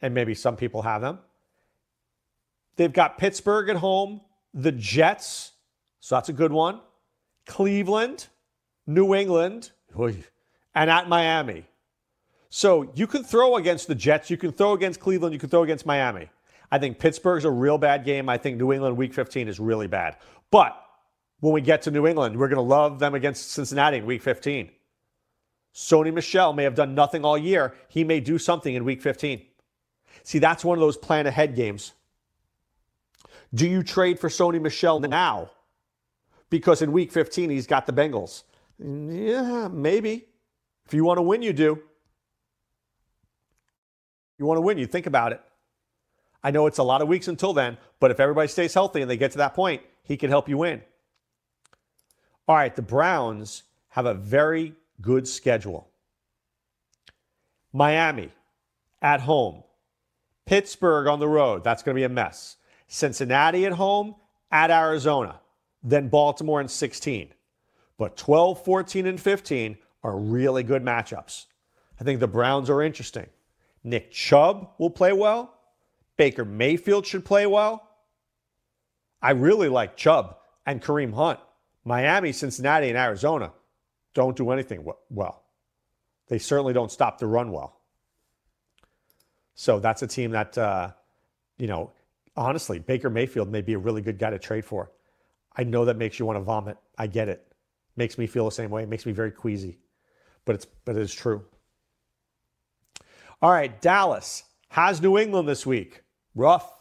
[0.00, 1.18] and maybe some people have them.
[2.78, 4.20] They've got Pittsburgh at home,
[4.54, 5.52] the Jets,
[5.98, 6.80] so that's a good one,
[7.44, 8.28] Cleveland,
[8.86, 9.72] New England,
[10.76, 11.64] and at Miami.
[12.50, 15.64] So you can throw against the Jets, you can throw against Cleveland, you can throw
[15.64, 16.30] against Miami.
[16.70, 18.28] I think Pittsburgh's a real bad game.
[18.28, 20.16] I think New England week 15 is really bad.
[20.52, 20.80] But
[21.40, 24.22] when we get to New England, we're going to love them against Cincinnati in week
[24.22, 24.70] 15.
[25.74, 27.74] Sony Michel may have done nothing all year.
[27.88, 29.42] He may do something in week 15.
[30.22, 31.92] See, that's one of those plan ahead games.
[33.54, 35.50] Do you trade for Sony Michel now?
[36.50, 38.44] Because in week 15, he's got the Bengals.
[38.78, 40.26] Yeah, maybe.
[40.86, 41.82] If you want to win, you do.
[44.38, 45.40] You want to win, you think about it.
[46.42, 49.10] I know it's a lot of weeks until then, but if everybody stays healthy and
[49.10, 50.82] they get to that point, he can help you win.
[52.46, 55.88] All right, the Browns have a very good schedule.
[57.72, 58.30] Miami
[59.02, 59.64] at home,
[60.46, 61.64] Pittsburgh on the road.
[61.64, 62.56] That's going to be a mess.
[62.88, 64.16] Cincinnati at home,
[64.50, 65.40] at Arizona,
[65.82, 67.32] then Baltimore in 16.
[67.98, 71.46] But 12, 14, and 15 are really good matchups.
[72.00, 73.26] I think the Browns are interesting.
[73.84, 75.54] Nick Chubb will play well.
[76.16, 77.88] Baker Mayfield should play well.
[79.20, 80.36] I really like Chubb
[80.66, 81.40] and Kareem Hunt.
[81.84, 83.52] Miami, Cincinnati, and Arizona
[84.14, 85.44] don't do anything well.
[86.28, 87.80] They certainly don't stop the run well.
[89.54, 90.92] So that's a team that, uh,
[91.56, 91.92] you know,
[92.38, 94.92] honestly, Baker Mayfield may be a really good guy to trade for.
[95.56, 96.78] I know that makes you want to vomit.
[96.96, 97.44] I get it.
[97.96, 98.82] Makes me feel the same way.
[98.82, 99.78] It makes me very queasy.
[100.44, 101.44] But it's but it is true.
[103.42, 106.02] All right, Dallas has New England this week.
[106.34, 106.72] Rough.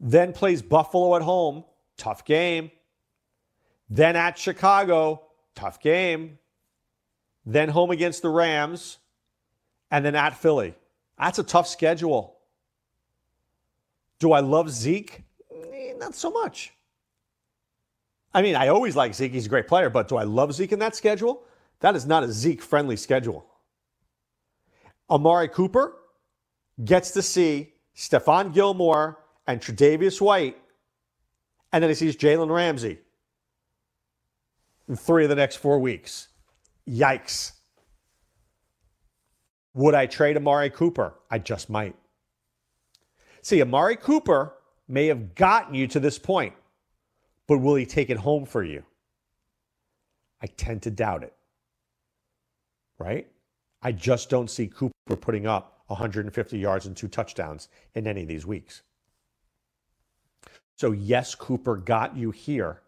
[0.00, 1.64] Then plays Buffalo at home.
[1.96, 2.70] Tough game.
[3.88, 5.22] Then at Chicago.
[5.54, 6.38] Tough game.
[7.46, 8.98] Then home against the Rams.
[9.90, 10.74] And then at Philly.
[11.18, 12.33] That's a tough schedule.
[14.24, 15.22] Do I love Zeke?
[15.54, 16.72] Eh, not so much.
[18.32, 19.32] I mean, I always like Zeke.
[19.32, 21.42] He's a great player, but do I love Zeke in that schedule?
[21.80, 23.44] That is not a Zeke friendly schedule.
[25.10, 25.96] Amari Cooper
[26.86, 30.56] gets to see Stephon Gilmore and Tre'Davious White,
[31.70, 33.00] and then he sees Jalen Ramsey
[34.88, 36.28] in three of the next four weeks.
[36.88, 37.52] Yikes.
[39.74, 41.12] Would I trade Amari Cooper?
[41.30, 41.94] I just might.
[43.44, 44.54] See, Amari Cooper
[44.88, 46.54] may have gotten you to this point,
[47.46, 48.82] but will he take it home for you?
[50.40, 51.34] I tend to doubt it.
[52.98, 53.28] Right?
[53.82, 58.28] I just don't see Cooper putting up 150 yards and two touchdowns in any of
[58.28, 58.80] these weeks.
[60.78, 62.80] So, yes, Cooper got you here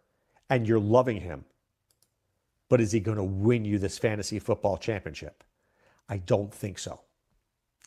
[0.48, 1.44] and you're loving him.
[2.70, 5.44] But is he going to win you this fantasy football championship?
[6.09, 7.02] I don't think so.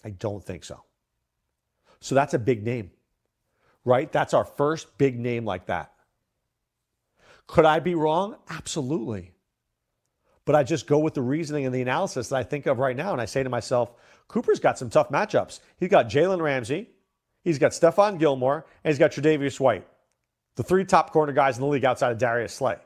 [0.05, 0.83] I don't think so.
[2.01, 2.91] So that's a big name,
[3.85, 4.11] right?
[4.11, 5.91] That's our first big name like that.
[7.47, 8.35] Could I be wrong?
[8.49, 9.31] Absolutely.
[10.45, 12.95] But I just go with the reasoning and the analysis that I think of right
[12.95, 13.11] now.
[13.11, 13.91] And I say to myself,
[14.27, 15.59] Cooper's got some tough matchups.
[15.77, 16.89] He's got Jalen Ramsey,
[17.43, 19.87] he's got Stephon Gilmore, and he's got Tre'Davious White,
[20.55, 22.77] the three top corner guys in the league outside of Darius Slay.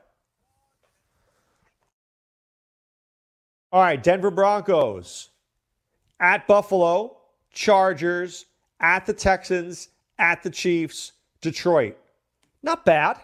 [3.70, 5.30] All right, Denver Broncos
[6.20, 7.18] at Buffalo,
[7.52, 8.46] Chargers,
[8.80, 11.96] at the Texans, at the Chiefs, Detroit.
[12.62, 13.18] Not bad.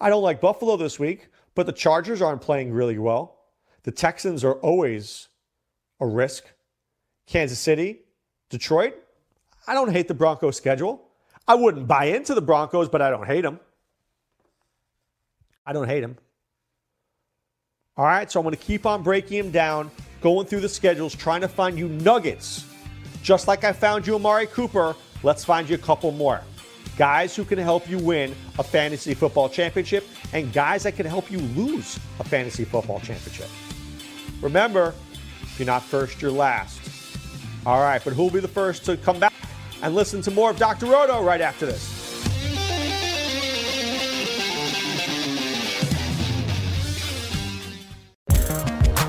[0.00, 3.38] I don't like Buffalo this week, but the Chargers aren't playing really well.
[3.84, 5.28] The Texans are always
[6.00, 6.44] a risk.
[7.26, 8.00] Kansas City,
[8.50, 8.94] Detroit.
[9.66, 11.02] I don't hate the Broncos schedule.
[11.46, 13.60] I wouldn't buy into the Broncos, but I don't hate them.
[15.64, 16.18] I don't hate them.
[17.96, 21.14] All right, so I'm going to keep on breaking them down, going through the schedules,
[21.14, 22.71] trying to find you nuggets.
[23.22, 26.40] Just like I found you Amari Cooper, let's find you a couple more.
[26.96, 31.30] Guys who can help you win a fantasy football championship and guys that can help
[31.30, 33.48] you lose a fantasy football championship.
[34.40, 34.92] Remember,
[35.40, 36.80] if you're not first, you're last.
[37.64, 39.32] All right, but who'll be the first to come back
[39.82, 40.86] and listen to more of Dr.
[40.86, 42.01] Roto right after this?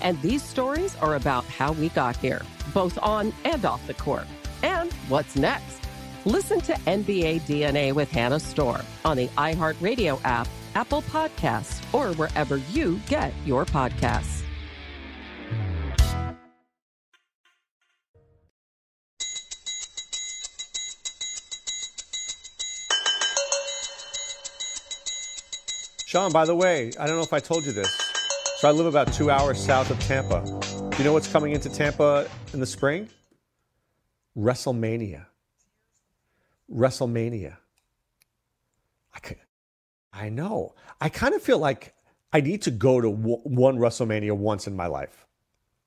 [0.00, 2.42] And these stories are about how we got here,
[2.72, 4.26] both on and off the court.
[4.62, 5.80] And what's next?
[6.24, 12.58] Listen to NBA DNA with Hannah Storm on the iHeartRadio app, Apple Podcasts, or wherever
[12.72, 14.42] you get your podcasts.
[26.10, 28.09] Sean, by the way, I don't know if I told you this.
[28.60, 30.42] So I live about two hours south of Tampa.
[30.90, 33.08] Do you know what's coming into Tampa in the spring?
[34.36, 35.24] WrestleMania.
[36.70, 37.56] WrestleMania.
[39.14, 39.38] I, could,
[40.12, 40.74] I know.
[41.00, 41.94] I kind of feel like
[42.34, 45.26] I need to go to w- one WrestleMania once in my life.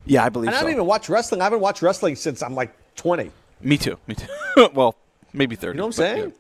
[0.05, 0.65] Yeah, I believe And I so.
[0.65, 1.41] don't even watch wrestling.
[1.41, 3.29] I haven't watched wrestling since I'm like 20.
[3.61, 3.99] Me too.
[4.07, 4.25] Me too.
[4.73, 4.95] well,
[5.33, 5.73] maybe 30.
[5.75, 6.33] You know what I'm saying?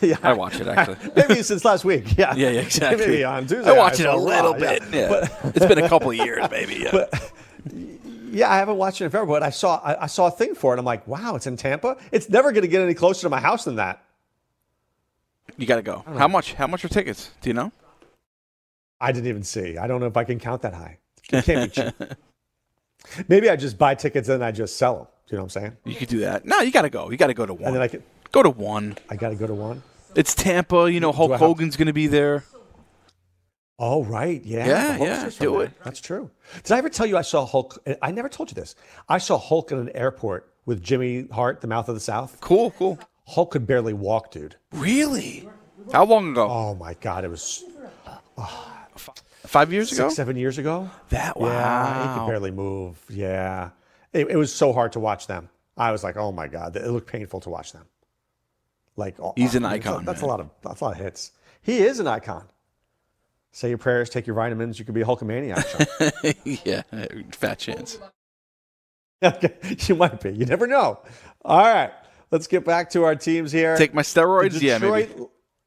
[0.00, 0.16] yeah.
[0.22, 0.96] I watch it, actually.
[1.16, 2.18] Maybe since last week.
[2.18, 2.34] Yeah.
[2.34, 3.06] Yeah, yeah, exactly.
[3.06, 3.70] Maybe on Tuesday.
[3.70, 4.82] I watch I it a little Raw, bit.
[4.92, 5.08] Yeah.
[5.08, 6.74] But- it's been a couple of years, maybe.
[6.76, 6.90] Yeah.
[6.92, 7.32] But
[8.30, 10.54] yeah, I haven't watched it in forever, but I saw I, I saw a thing
[10.54, 10.78] for it.
[10.78, 11.96] I'm like, wow, it's in Tampa.
[12.12, 14.02] It's never going to get any closer to my house than that.
[15.56, 16.04] you got to go.
[16.06, 16.54] How much?
[16.54, 17.30] How much are tickets?
[17.40, 17.72] Do you know?
[19.00, 19.78] I didn't even see.
[19.78, 20.98] I don't know if I can count that high.
[21.32, 21.94] It can't be cheap.
[23.28, 25.06] Maybe I just buy tickets and I just sell them.
[25.28, 25.76] Do you know what I'm saying?
[25.84, 26.46] You could do that.
[26.46, 27.10] No, you got to go.
[27.10, 27.64] You got to go to one.
[27.66, 28.02] And then I can.
[28.32, 28.96] go to one.
[29.10, 29.82] I got to go to one.
[30.14, 30.90] It's Tampa.
[30.90, 32.44] You know, Hulk have- Hogan's going to be there.
[33.80, 35.70] Oh right, yeah, Yeah, yeah, do it.
[35.84, 36.32] That's true.
[36.64, 37.78] Did I ever tell you I saw Hulk?
[38.02, 38.74] I never told you this.
[39.08, 42.38] I saw Hulk in an airport with Jimmy Hart, the Mouth of the South.
[42.40, 42.98] Cool, cool.
[43.28, 44.56] Hulk could barely walk, dude.
[44.72, 45.48] Really?
[45.92, 46.48] How long ago?
[46.50, 47.62] Oh my god, it was
[49.44, 50.08] Five years ago?
[50.08, 50.90] six, seven years ago.
[51.10, 52.98] That Yeah, he could barely move.
[53.08, 53.70] Yeah,
[54.12, 55.48] it, it was so hard to watch them.
[55.76, 57.84] I was like, oh my god, it looked painful to watch them.
[58.96, 60.92] Like oh, He's an I mean, that's icon, That's, a lot of that's a lot
[60.94, 61.32] of hits.
[61.62, 62.46] He is an icon.
[63.52, 64.78] Say your prayers, take your vitamins.
[64.78, 65.64] You could be a Hulkamaniac.
[66.64, 66.82] Yeah,
[67.32, 67.98] fat chance.
[69.20, 69.52] Okay,
[69.88, 70.30] you might be.
[70.30, 71.00] You never know.
[71.44, 71.90] All right,
[72.30, 73.76] let's get back to our teams here.
[73.76, 74.60] Take my steroids?
[74.60, 75.12] The Yeah, maybe.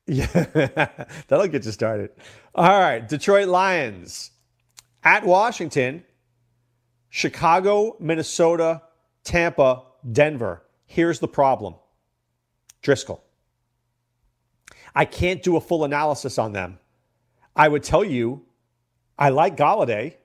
[0.07, 0.25] Yeah,
[1.27, 2.11] that'll get you started.
[2.55, 4.31] All right, Detroit Lions
[5.03, 6.05] at Washington,
[7.11, 8.81] Chicago, Minnesota,
[9.25, 10.63] Tampa, Denver.
[10.85, 11.75] Here's the problem
[12.81, 13.19] Driskel.
[14.95, 16.79] I can't do a full analysis on them.
[17.55, 18.45] I would tell you
[19.19, 20.15] I like Golladay.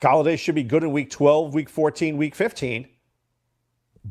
[0.00, 2.88] Golladay should be good in week 12, week 14, week 15.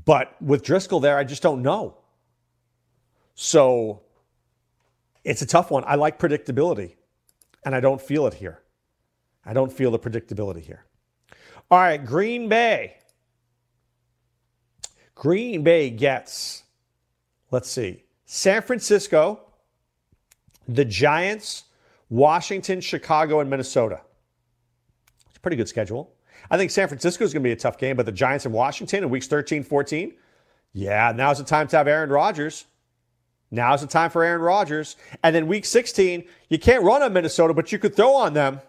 [0.05, 1.97] But with Driskel there, I just don't know.
[3.33, 4.03] So
[5.23, 5.83] it's a tough one.
[5.87, 6.93] I like predictability,
[7.65, 8.61] and I don't feel it here.
[9.43, 10.85] I don't feel the predictability here.
[11.71, 12.95] All right, Green Bay.
[15.13, 16.63] Green Bay gets,
[17.51, 19.41] let's see, San Francisco,
[20.67, 21.65] the Giants,
[22.09, 24.01] Washington, Chicago, and Minnesota.
[25.27, 26.13] It's a pretty good schedule.
[26.49, 28.53] I think San Francisco is going to be a tough game, but the Giants and
[28.53, 30.13] Washington in weeks 13, 14,
[30.73, 32.65] yeah, now's the time to have Aaron Rodgers.
[33.51, 34.95] Now's the time for Aaron Rodgers.
[35.23, 38.61] And then week 16, you can't run on Minnesota, but you could throw on them.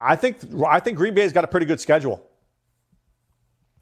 [0.00, 2.22] I think I think Green Bay's got a pretty good schedule.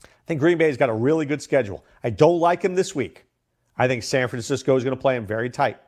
[0.04, 1.84] I think Green Bay's got a really good schedule.
[2.02, 3.26] I don't like him this week.
[3.76, 5.78] I think San Francisco is going to play him very tight.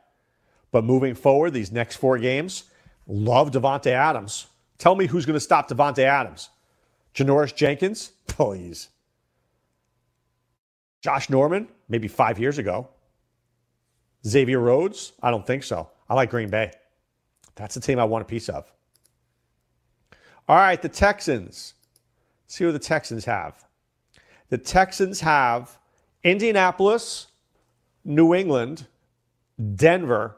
[0.71, 2.65] But moving forward, these next four games,
[3.07, 4.47] love Davante Adams.
[4.77, 6.49] Tell me who's going to stop Davante Adams.
[7.15, 8.11] Janoris Jenkins?
[8.27, 8.89] Please.
[11.01, 11.67] Josh Norman?
[11.89, 12.89] Maybe five years ago.
[14.27, 15.13] Xavier Rhodes?
[15.23, 15.89] I don't think so.
[16.09, 16.71] I like Green Bay.
[17.55, 18.71] That's the team I want a piece of.
[20.47, 21.73] All right, the Texans.
[22.45, 23.65] Let's see what the Texans have.
[24.49, 25.77] The Texans have
[26.23, 27.27] Indianapolis,
[28.05, 28.87] New England,
[29.75, 30.37] Denver,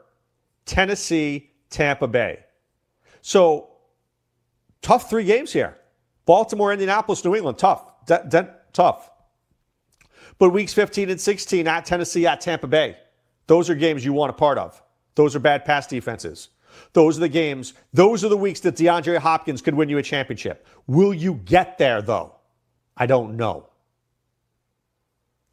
[0.66, 2.40] Tennessee, Tampa Bay.
[3.22, 3.68] So,
[4.82, 5.76] tough three games here.
[6.26, 8.04] Baltimore, Indianapolis, New England, tough.
[8.06, 9.10] De- de- tough.
[10.38, 12.96] But weeks 15 and 16 at Tennessee, at Tampa Bay,
[13.46, 14.82] those are games you want a part of.
[15.14, 16.48] Those are bad pass defenses.
[16.92, 20.02] Those are the games, those are the weeks that DeAndre Hopkins could win you a
[20.02, 20.66] championship.
[20.86, 22.36] Will you get there, though?
[22.96, 23.68] I don't know.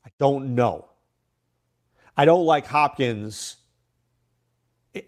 [0.05, 0.85] I don't know.
[2.15, 3.57] I don't like Hopkins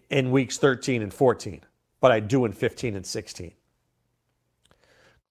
[0.10, 1.62] in weeks 13 and 14,
[2.00, 3.52] but I do in 15 and 16.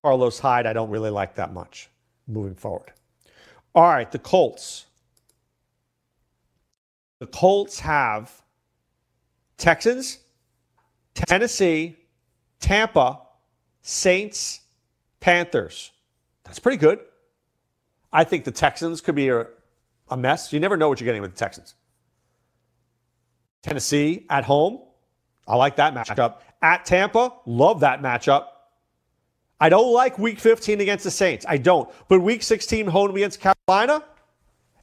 [0.02, 1.88] Carlos Hyde, I don't really like that much
[2.26, 2.92] moving forward.
[3.74, 4.86] All right, the Colts.
[7.20, 8.42] The Colts have
[9.56, 10.18] Texans,
[11.26, 11.96] Tennessee,
[12.60, 13.20] Tampa,
[13.82, 14.60] Saints,
[15.20, 15.90] Panthers.
[16.44, 17.00] That's pretty good.
[18.12, 19.46] I think the Texans could be a,
[20.10, 20.52] a mess.
[20.52, 21.74] You never know what you're getting with the Texans.
[23.62, 24.80] Tennessee at home.
[25.46, 26.36] I like that matchup.
[26.62, 28.46] At Tampa, love that matchup.
[29.60, 31.44] I don't like week 15 against the Saints.
[31.48, 31.90] I don't.
[32.08, 34.04] But week 16 home against Carolina,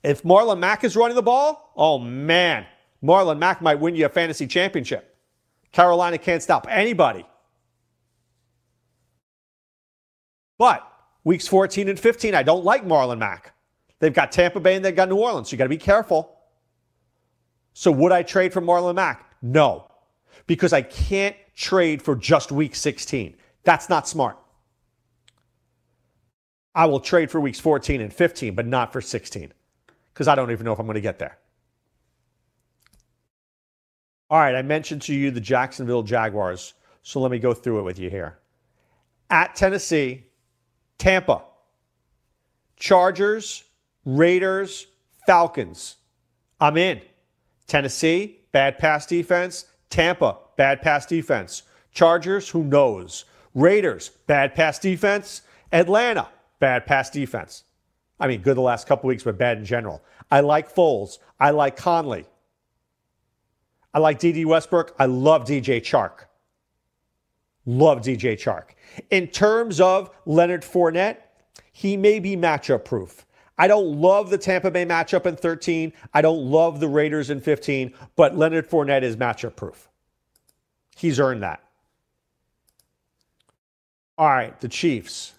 [0.03, 2.65] if Marlon Mack is running the ball, oh man,
[3.01, 5.14] Marlon Mack might win you a fantasy championship.
[5.75, 7.25] Carolina can't stop anybody.
[10.57, 10.89] But
[11.25, 13.53] weeks 14 and 15, I don't like Marlon Mack.
[13.99, 15.49] They've got Tampa Bay and they've got New Orleans.
[15.49, 16.33] So you got to be careful.
[17.73, 19.29] So would I trade for Marlon Mack?
[19.41, 19.91] No,
[20.47, 23.35] because I can't trade for just week 16.
[23.65, 24.37] That's not smart.
[26.73, 29.51] I will trade for weeks 14 and 15, but not for 16
[30.13, 31.37] because I don't even know if I'm going to get there.
[34.29, 36.73] All right, I mentioned to you the Jacksonville Jaguars,
[37.03, 38.39] so let me go through it with you here.
[39.29, 40.23] At Tennessee,
[40.97, 41.43] Tampa,
[42.75, 43.63] Chargers,
[44.03, 44.87] Raiders,
[45.27, 45.97] Falcons.
[46.59, 47.01] I'm in.
[47.67, 49.65] Tennessee, bad pass defense.
[49.89, 51.63] Tampa, bad pass defense.
[51.91, 53.25] Chargers, who knows?
[53.53, 55.43] Raiders, bad pass defense.
[55.71, 57.63] Atlanta, bad pass defense.
[58.19, 60.03] I mean, good the last couple weeks, but bad in general.
[60.31, 61.19] I like Foles.
[61.39, 62.25] I like Conley.
[63.95, 64.93] I like Dede Westbrook.
[64.99, 66.25] I love DJ Chark.
[67.65, 68.71] Love DJ Chark.
[69.09, 71.17] In terms of Leonard Fournette,
[71.71, 73.25] he may be matchup proof.
[73.57, 75.93] I don't love the Tampa Bay matchup in 13.
[76.13, 79.87] I don't love the Raiders in 15, but Leonard Fournette is matchup proof.
[80.97, 81.63] He's earned that.
[84.17, 85.33] All right, the Chiefs.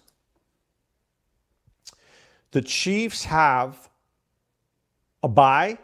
[2.51, 3.87] The Chiefs have
[5.21, 5.77] a bye.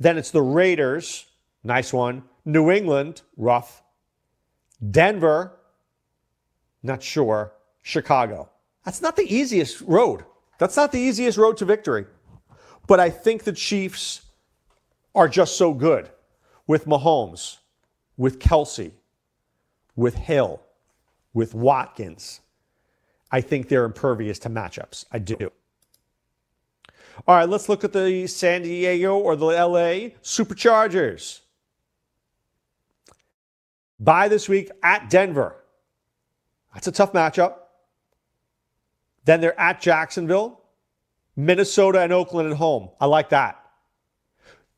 [0.00, 1.25] Then it's the Raiders.
[1.66, 2.22] Nice one.
[2.44, 3.82] New England, rough.
[4.92, 5.58] Denver,
[6.84, 7.54] not sure.
[7.82, 8.48] Chicago.
[8.84, 10.24] That's not the easiest road.
[10.58, 12.06] That's not the easiest road to victory.
[12.86, 14.22] But I think the Chiefs
[15.12, 16.08] are just so good
[16.68, 17.58] with Mahomes,
[18.16, 18.92] with Kelce,
[19.96, 20.62] with Hill,
[21.34, 22.42] with Watkins.
[23.32, 25.04] I think they're impervious to matchups.
[25.10, 25.50] I do.
[27.26, 31.40] All right, let's look at the San Diego or the LA Superchargers.
[33.98, 35.56] Bye this week at Denver.
[36.74, 37.54] That's a tough matchup.
[39.24, 40.60] Then they're at Jacksonville,
[41.34, 42.90] Minnesota, and Oakland at home.
[43.00, 43.60] I like that.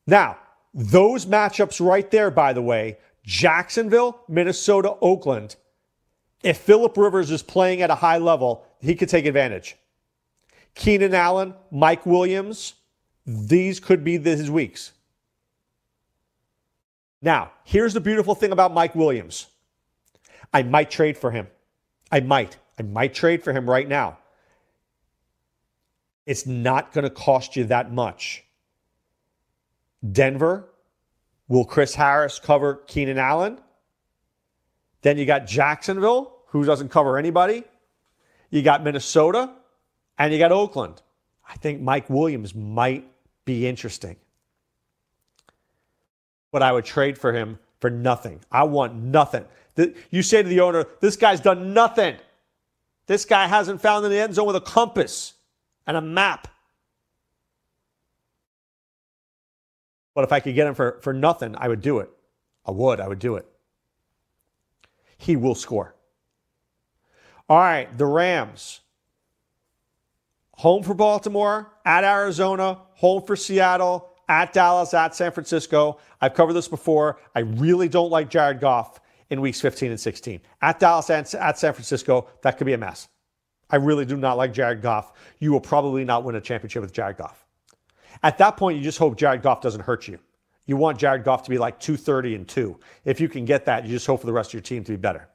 [0.07, 0.37] Now,
[0.73, 5.55] those matchups right there, by the way, Jacksonville, Minnesota, Oakland,
[6.43, 9.75] if Philip Rivers is playing at a high level, he could take advantage.
[10.73, 12.75] Keenan Allen, Mike Williams,
[13.25, 14.93] these could be his weeks.
[17.21, 19.47] Now, here's the beautiful thing about Mike Williams
[20.53, 21.47] I might trade for him.
[22.11, 22.57] I might.
[22.79, 24.17] I might trade for him right now.
[26.25, 28.43] It's not going to cost you that much.
[30.11, 30.69] Denver,
[31.47, 33.59] will Chris Harris cover Keenan Allen?
[35.01, 37.63] Then you got Jacksonville, who doesn't cover anybody.
[38.49, 39.51] You got Minnesota,
[40.17, 41.01] and you got Oakland.
[41.47, 43.09] I think Mike Williams might
[43.45, 44.15] be interesting
[46.51, 48.39] but I would trade for him for nothing.
[48.51, 49.45] I want nothing.
[50.09, 52.15] You say to the owner, this guy's done nothing.
[53.07, 55.33] This guy hasn't found in the end zone with a compass
[55.87, 56.47] and a map.
[60.13, 62.09] But if I could get him for, for nothing, I would do it.
[62.65, 62.99] I would.
[62.99, 63.45] I would do it.
[65.17, 65.95] He will score.
[67.47, 68.81] All right, the Rams.
[70.57, 75.99] Home for Baltimore, at Arizona, home for Seattle, at Dallas, at San Francisco.
[76.21, 77.19] I've covered this before.
[77.35, 79.01] I really don't like Jared Goff
[79.31, 80.39] in weeks 15 and 16.
[80.61, 83.09] At Dallas and at San Francisco, that could be a mess.
[83.71, 85.13] I really do not like Jared Goff.
[85.39, 87.45] You will probably not win a championship with Jared Goff.
[88.23, 90.19] At that point, you just hope Jared Goff doesn't hurt you.
[90.65, 92.79] You want Jared Goff to be like 230 and 2.
[93.05, 94.91] If you can get that, you just hope for the rest of your team to
[94.91, 95.27] be better.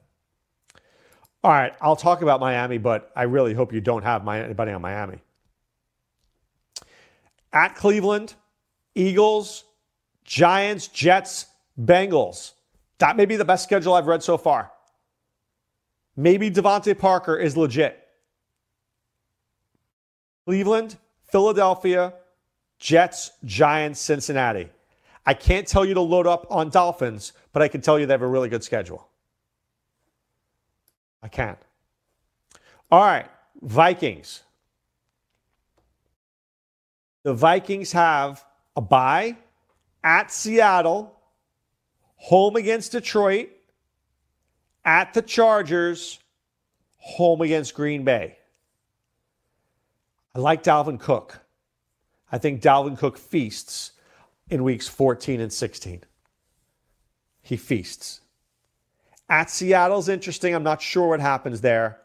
[1.43, 4.73] All right, I'll talk about Miami, but I really hope you don't have my, anybody
[4.73, 5.19] on Miami.
[7.53, 8.35] At Cleveland,
[8.95, 9.65] Eagles,
[10.25, 11.47] Giants, Jets,
[11.81, 12.53] Bengals.
[12.99, 14.71] That may be the best schedule I've read so far.
[16.17, 18.01] Maybe DeVante Parker is legit.
[20.47, 20.97] Cleveland,
[21.31, 22.15] Philadelphia,
[22.79, 24.69] Jets, Giants, Cincinnati.
[25.27, 28.13] I can't tell you to load up on Dolphins, but I can tell you they
[28.13, 29.09] have a really good schedule.
[31.23, 31.59] I can't.
[32.91, 33.27] All right,
[33.63, 34.43] Vikings.
[37.23, 38.45] The Vikings have
[38.77, 39.37] a bye
[40.03, 41.15] at Seattle,
[42.17, 43.51] home against Detroit,
[44.85, 46.19] at the Chargers,
[46.99, 48.37] home against Green Bay.
[50.35, 51.41] I like Dalvin Cook.
[52.31, 53.93] I think Dalvin Cook feasts
[54.51, 56.03] in weeks 14 and 16.
[57.43, 58.21] He feasts.
[59.29, 60.55] At Seattle's interesting.
[60.55, 62.01] I'm not sure what happens there.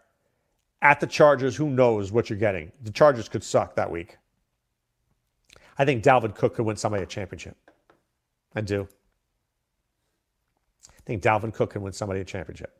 [0.81, 2.71] At the Chargers, who knows what you're getting?
[2.83, 4.17] The Chargers could suck that week.
[5.79, 7.55] I think Dalvin Cook could win somebody a championship.
[8.53, 8.87] I do.
[10.89, 12.77] I think Dalvin Cook can win somebody a championship.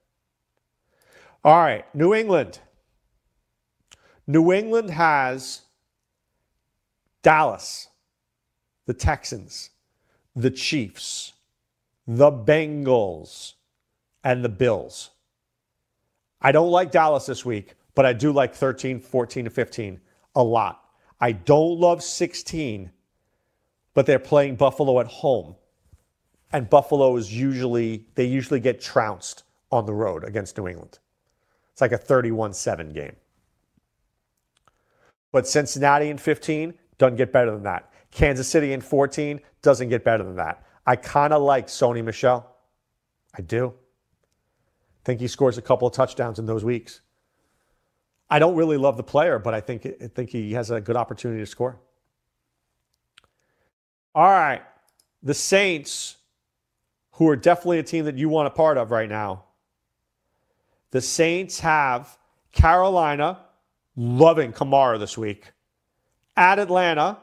[1.44, 2.60] All right, New England.
[4.28, 5.62] New England has
[7.24, 7.88] Dallas,
[8.86, 9.70] the Texans,
[10.36, 11.34] the Chiefs,
[12.06, 13.54] the Bengals,
[14.26, 15.12] and the Bills.
[16.42, 20.02] I don't like Dallas this week, but I do like 13, 14, and 15
[20.36, 20.89] a lot.
[21.20, 22.92] I don't love 16,
[23.94, 25.56] but they're playing Buffalo at home.
[26.52, 31.00] And Buffalo is usually, they usually get trounced on the road against New England.
[31.72, 33.16] It's like a 31 7 game.
[35.32, 37.92] But Cincinnati in 15 doesn't get better than that.
[38.12, 40.66] Kansas City in 14 doesn't get better than that.
[40.88, 42.50] I kind of like Sony Michel.
[43.38, 43.74] I do.
[45.06, 47.02] Think he scores a couple of touchdowns in those weeks.
[48.30, 50.96] I don't really love the player, but I think I think he has a good
[50.96, 51.80] opportunity to score.
[54.14, 54.62] All right,
[55.24, 56.18] the Saints,
[57.12, 59.46] who are definitely a team that you want a part of right now.
[60.92, 62.18] The Saints have
[62.52, 63.40] Carolina,
[63.96, 65.52] loving Kamara this week.
[66.36, 67.18] At Atlanta,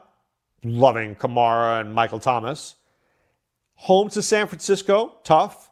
[0.63, 2.75] loving Kamara and Michael Thomas.
[3.75, 5.69] Home to San Francisco, tough.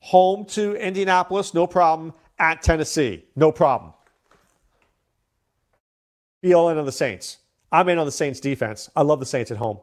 [0.00, 2.12] Home to Indianapolis, no problem.
[2.38, 3.92] At Tennessee, no problem.
[6.40, 7.38] Be all in on the Saints.
[7.70, 8.88] I'm in on the Saints defense.
[8.96, 9.80] I love the Saints at home.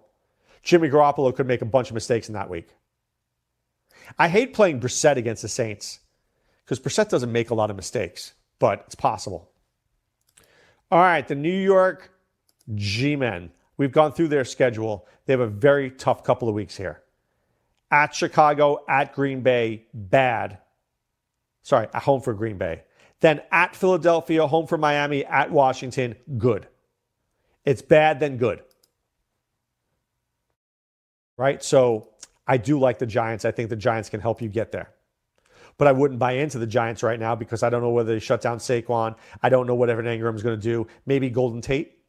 [0.64, 2.70] Jimmy Garoppolo could make a bunch of mistakes in that week.
[4.18, 6.00] I hate playing Brissett against the Saints
[6.64, 9.52] because Brissett doesn't make a lot of mistakes, but it's possible.
[10.92, 12.12] All right, the New York
[12.74, 13.52] G Men.
[13.78, 15.08] We've gone through their schedule.
[15.26, 17.02] They have a very tough couple of weeks here.
[17.92, 20.60] At Chicago, at Green Bay, bad.
[21.62, 22.84] Sorry, at home for Green Bay.
[23.22, 26.68] Then at Philadelphia, home for Miami, at Washington, good.
[27.64, 28.62] It's bad, then good.
[31.38, 31.64] Right?
[31.64, 32.10] So
[32.48, 33.46] I do like the Giants.
[33.46, 34.92] I think the Giants can help you get there.
[35.78, 38.20] But I wouldn't buy into the Giants right now because I don't know whether they
[38.20, 39.16] shut down Saquon.
[39.42, 40.88] I don't know what Evan Engram is going to do.
[41.06, 42.00] Maybe Golden Tate.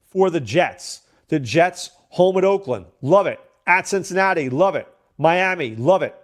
[0.00, 3.40] For the Jets, the Jets home at Oakland, love it.
[3.66, 4.88] At Cincinnati, love it.
[5.16, 6.16] Miami, love it.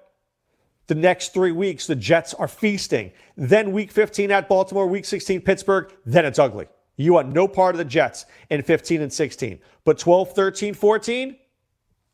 [0.89, 3.13] The next three weeks, the Jets are feasting.
[3.37, 6.67] Then week 15 at Baltimore, week 16 Pittsburgh, then it's ugly.
[6.97, 9.61] You want no part of the Jets in 15 and 16.
[9.85, 11.37] But 12, 13, 14,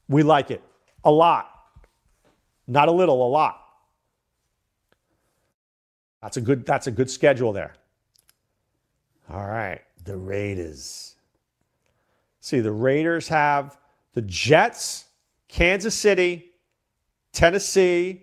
[0.08, 0.62] we like it
[1.04, 1.50] a lot.
[2.66, 3.60] Not a little, a lot.
[6.20, 7.74] That's a good that's a good schedule there.
[9.30, 11.16] All right, the Raiders.
[12.40, 13.78] See, the Raiders have
[14.14, 15.04] the Jets,
[15.48, 16.52] Kansas City,
[17.32, 18.22] Tennessee,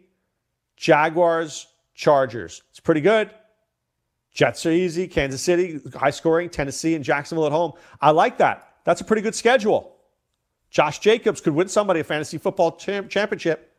[0.82, 2.64] Jaguars, Chargers.
[2.72, 3.30] It's pretty good.
[4.34, 5.08] Jets are easy.
[5.08, 6.50] Kansas City, high scoring.
[6.50, 7.74] Tennessee and Jacksonville at home.
[8.02, 8.78] I like that.
[8.84, 9.96] That's a pretty good schedule.
[10.72, 13.72] Josh Jacobs could win somebody a fantasy football championship.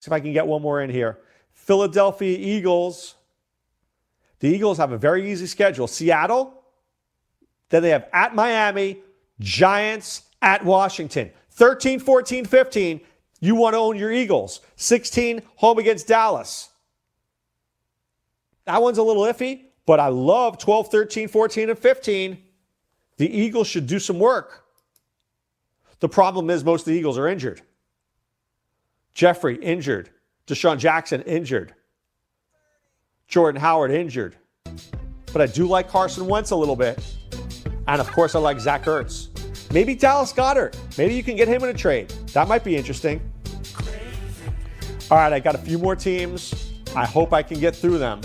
[0.00, 1.18] See if I can get one more in here.
[1.52, 3.16] Philadelphia Eagles.
[4.40, 5.86] The Eagles have a very easy schedule.
[5.86, 6.62] Seattle,
[7.68, 9.00] then they have at Miami,
[9.38, 11.30] Giants, at Washington.
[11.50, 13.00] 13, 14, 15,
[13.40, 14.60] you want to own your Eagles.
[14.76, 16.68] 16, home against Dallas.
[18.64, 22.38] That one's a little iffy, but I love 12, 13, 14, and 15.
[23.16, 24.64] The Eagles should do some work.
[26.00, 27.62] The problem is most of the Eagles are injured.
[29.14, 30.10] Jeffery injured.
[30.46, 31.74] DeSean Jackson injured.
[33.26, 34.36] Jordan Howard injured.
[35.32, 37.02] But I do like Carson Wentz a little bit.
[37.86, 39.27] And of course, I like Zach Ertz.
[39.72, 40.76] Maybe Dallas Goedert.
[40.96, 42.10] Maybe you can get him in a trade.
[42.32, 43.20] That might be interesting.
[45.10, 46.72] All right, I got a few more teams.
[46.94, 48.20] I hope I can get through them.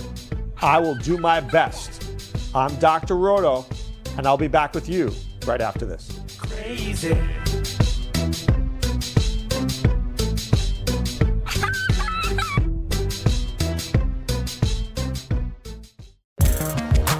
[0.62, 2.04] I will do my best.
[2.56, 3.18] I'm Dr.
[3.18, 3.66] Roto,
[4.18, 5.12] and I'll be back with you
[5.46, 6.20] right after this.
[6.39, 7.18] Crazy.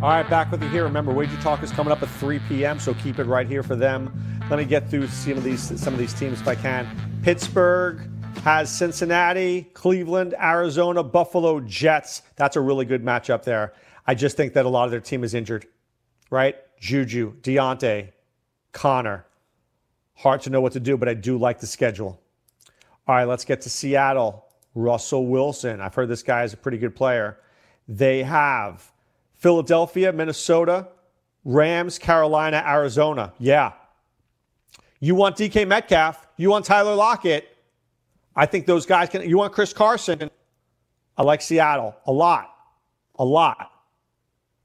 [0.00, 0.84] All right, back with you here.
[0.84, 3.74] Remember, Wager Talk is coming up at 3 p.m., so keep it right here for
[3.74, 4.12] them.
[4.48, 6.88] Let me get through some of these some of these teams if I can.
[7.24, 8.08] Pittsburgh
[8.44, 12.22] has Cincinnati, Cleveland, Arizona, Buffalo, Jets.
[12.36, 13.72] That's a really good matchup there.
[14.06, 15.66] I just think that a lot of their team is injured,
[16.30, 16.54] right?
[16.78, 18.12] Juju, Diontae,
[18.70, 19.26] Conner.
[20.14, 22.22] Hard to know what to do, but I do like the schedule.
[23.08, 24.44] All right, let's get to Seattle.
[24.76, 25.80] Russell Wilson.
[25.80, 27.40] I've heard this guy is a pretty good player.
[27.88, 28.92] They have
[29.38, 30.88] Philadelphia, Minnesota,
[31.44, 33.32] Rams, Carolina, Arizona.
[33.38, 33.72] Yeah.
[35.00, 37.56] You want DK Metcalf, you want Tyler Lockett.
[38.34, 39.28] I think those guys can.
[39.28, 40.30] You want Chris Carson?
[41.16, 42.54] I like Seattle a lot,
[43.18, 43.72] a lot.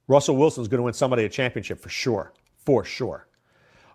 [0.07, 3.27] Russell Wilson's going to win somebody a championship for sure, for sure.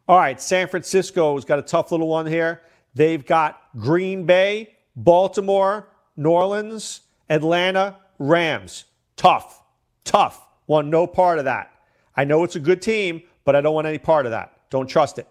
[0.09, 2.63] All right, San Francisco's got a tough little one here.
[2.95, 8.87] They've got Green Bay, Baltimore, New Orleans, Atlanta, Rams.
[9.17, 9.63] Tough,
[10.05, 10.48] tough.
[10.69, 11.73] Want no part of that.
[12.17, 14.53] I know it's a good team, but I don't want any part of that.
[14.71, 15.27] Don't trust it.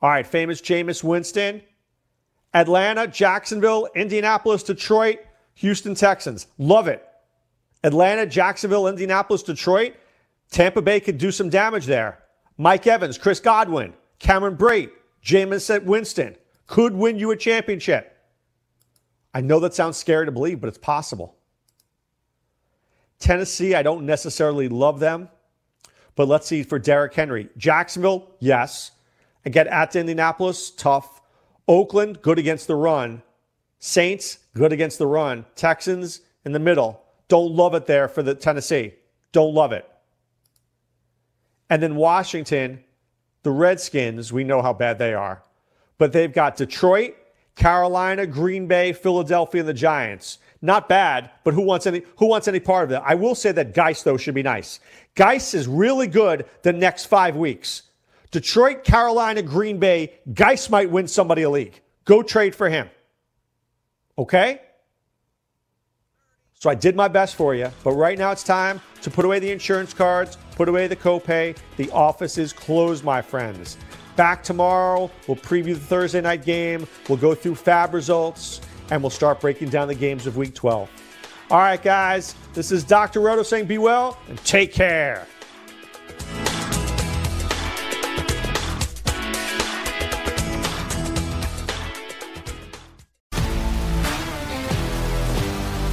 [0.00, 1.60] All right, famous Jameis Winston,
[2.54, 5.18] Atlanta, Jacksonville, Indianapolis, Detroit,
[5.56, 6.46] Houston Texans.
[6.56, 7.06] Love it.
[7.84, 9.94] Atlanta, Jacksonville, Indianapolis, Detroit.
[10.50, 12.20] Tampa Bay could do some damage there.
[12.56, 14.90] Mike Evans, Chris Godwin, Cameron Brate,
[15.24, 16.36] Jameis Winston
[16.66, 18.16] could win you a championship.
[19.34, 21.36] I know that sounds scary to believe, but it's possible.
[23.20, 25.28] Tennessee, I don't necessarily love them,
[26.16, 27.48] but let's see for Derrick Henry.
[27.56, 28.90] Jacksonville, yes.
[29.44, 31.22] Again, at Indianapolis, tough.
[31.68, 33.22] Oakland, good against the run.
[33.78, 35.46] Saints, good against the run.
[35.54, 37.02] Texans, in the middle.
[37.28, 38.94] Don't love it there for the Tennessee.
[39.32, 39.88] Don't love it.
[41.68, 42.82] And then Washington,
[43.42, 45.42] the Redskins, we know how bad they are.
[45.98, 47.14] But they've got Detroit,
[47.54, 50.38] Carolina, Green Bay, Philadelphia, and the Giants.
[50.62, 53.02] Not bad, but who wants any who wants any part of it?
[53.04, 54.80] I will say that Guice, though, should be nice.
[55.14, 57.82] Guice is really good the next five weeks.
[58.30, 61.80] Detroit, Carolina, Green Bay, Guice might win somebody a league.
[62.04, 62.88] Go trade for him.
[64.18, 64.60] Okay?
[66.54, 69.38] So I did my best for you, but right now it's time to put away
[69.38, 71.56] the insurance cards, put away the copay.
[71.78, 73.78] The office is closed, my friends.
[74.14, 79.10] Back tomorrow, we'll preview the Thursday night game, we'll go through fab results, and we'll
[79.10, 80.90] start breaking down the games of week 12.
[81.50, 83.20] All right, guys, this is Dr.
[83.20, 85.26] Roto saying be well and take care.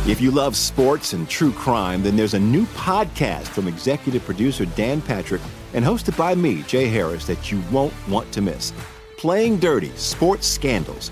[0.08, 4.66] If you love sports and true crime, then there's a new podcast from executive producer
[4.66, 5.42] Dan Patrick
[5.74, 8.72] and hosted by me, Jay Harris, that you won't want to miss.
[9.18, 11.12] Playing Dirty Sports Scandals.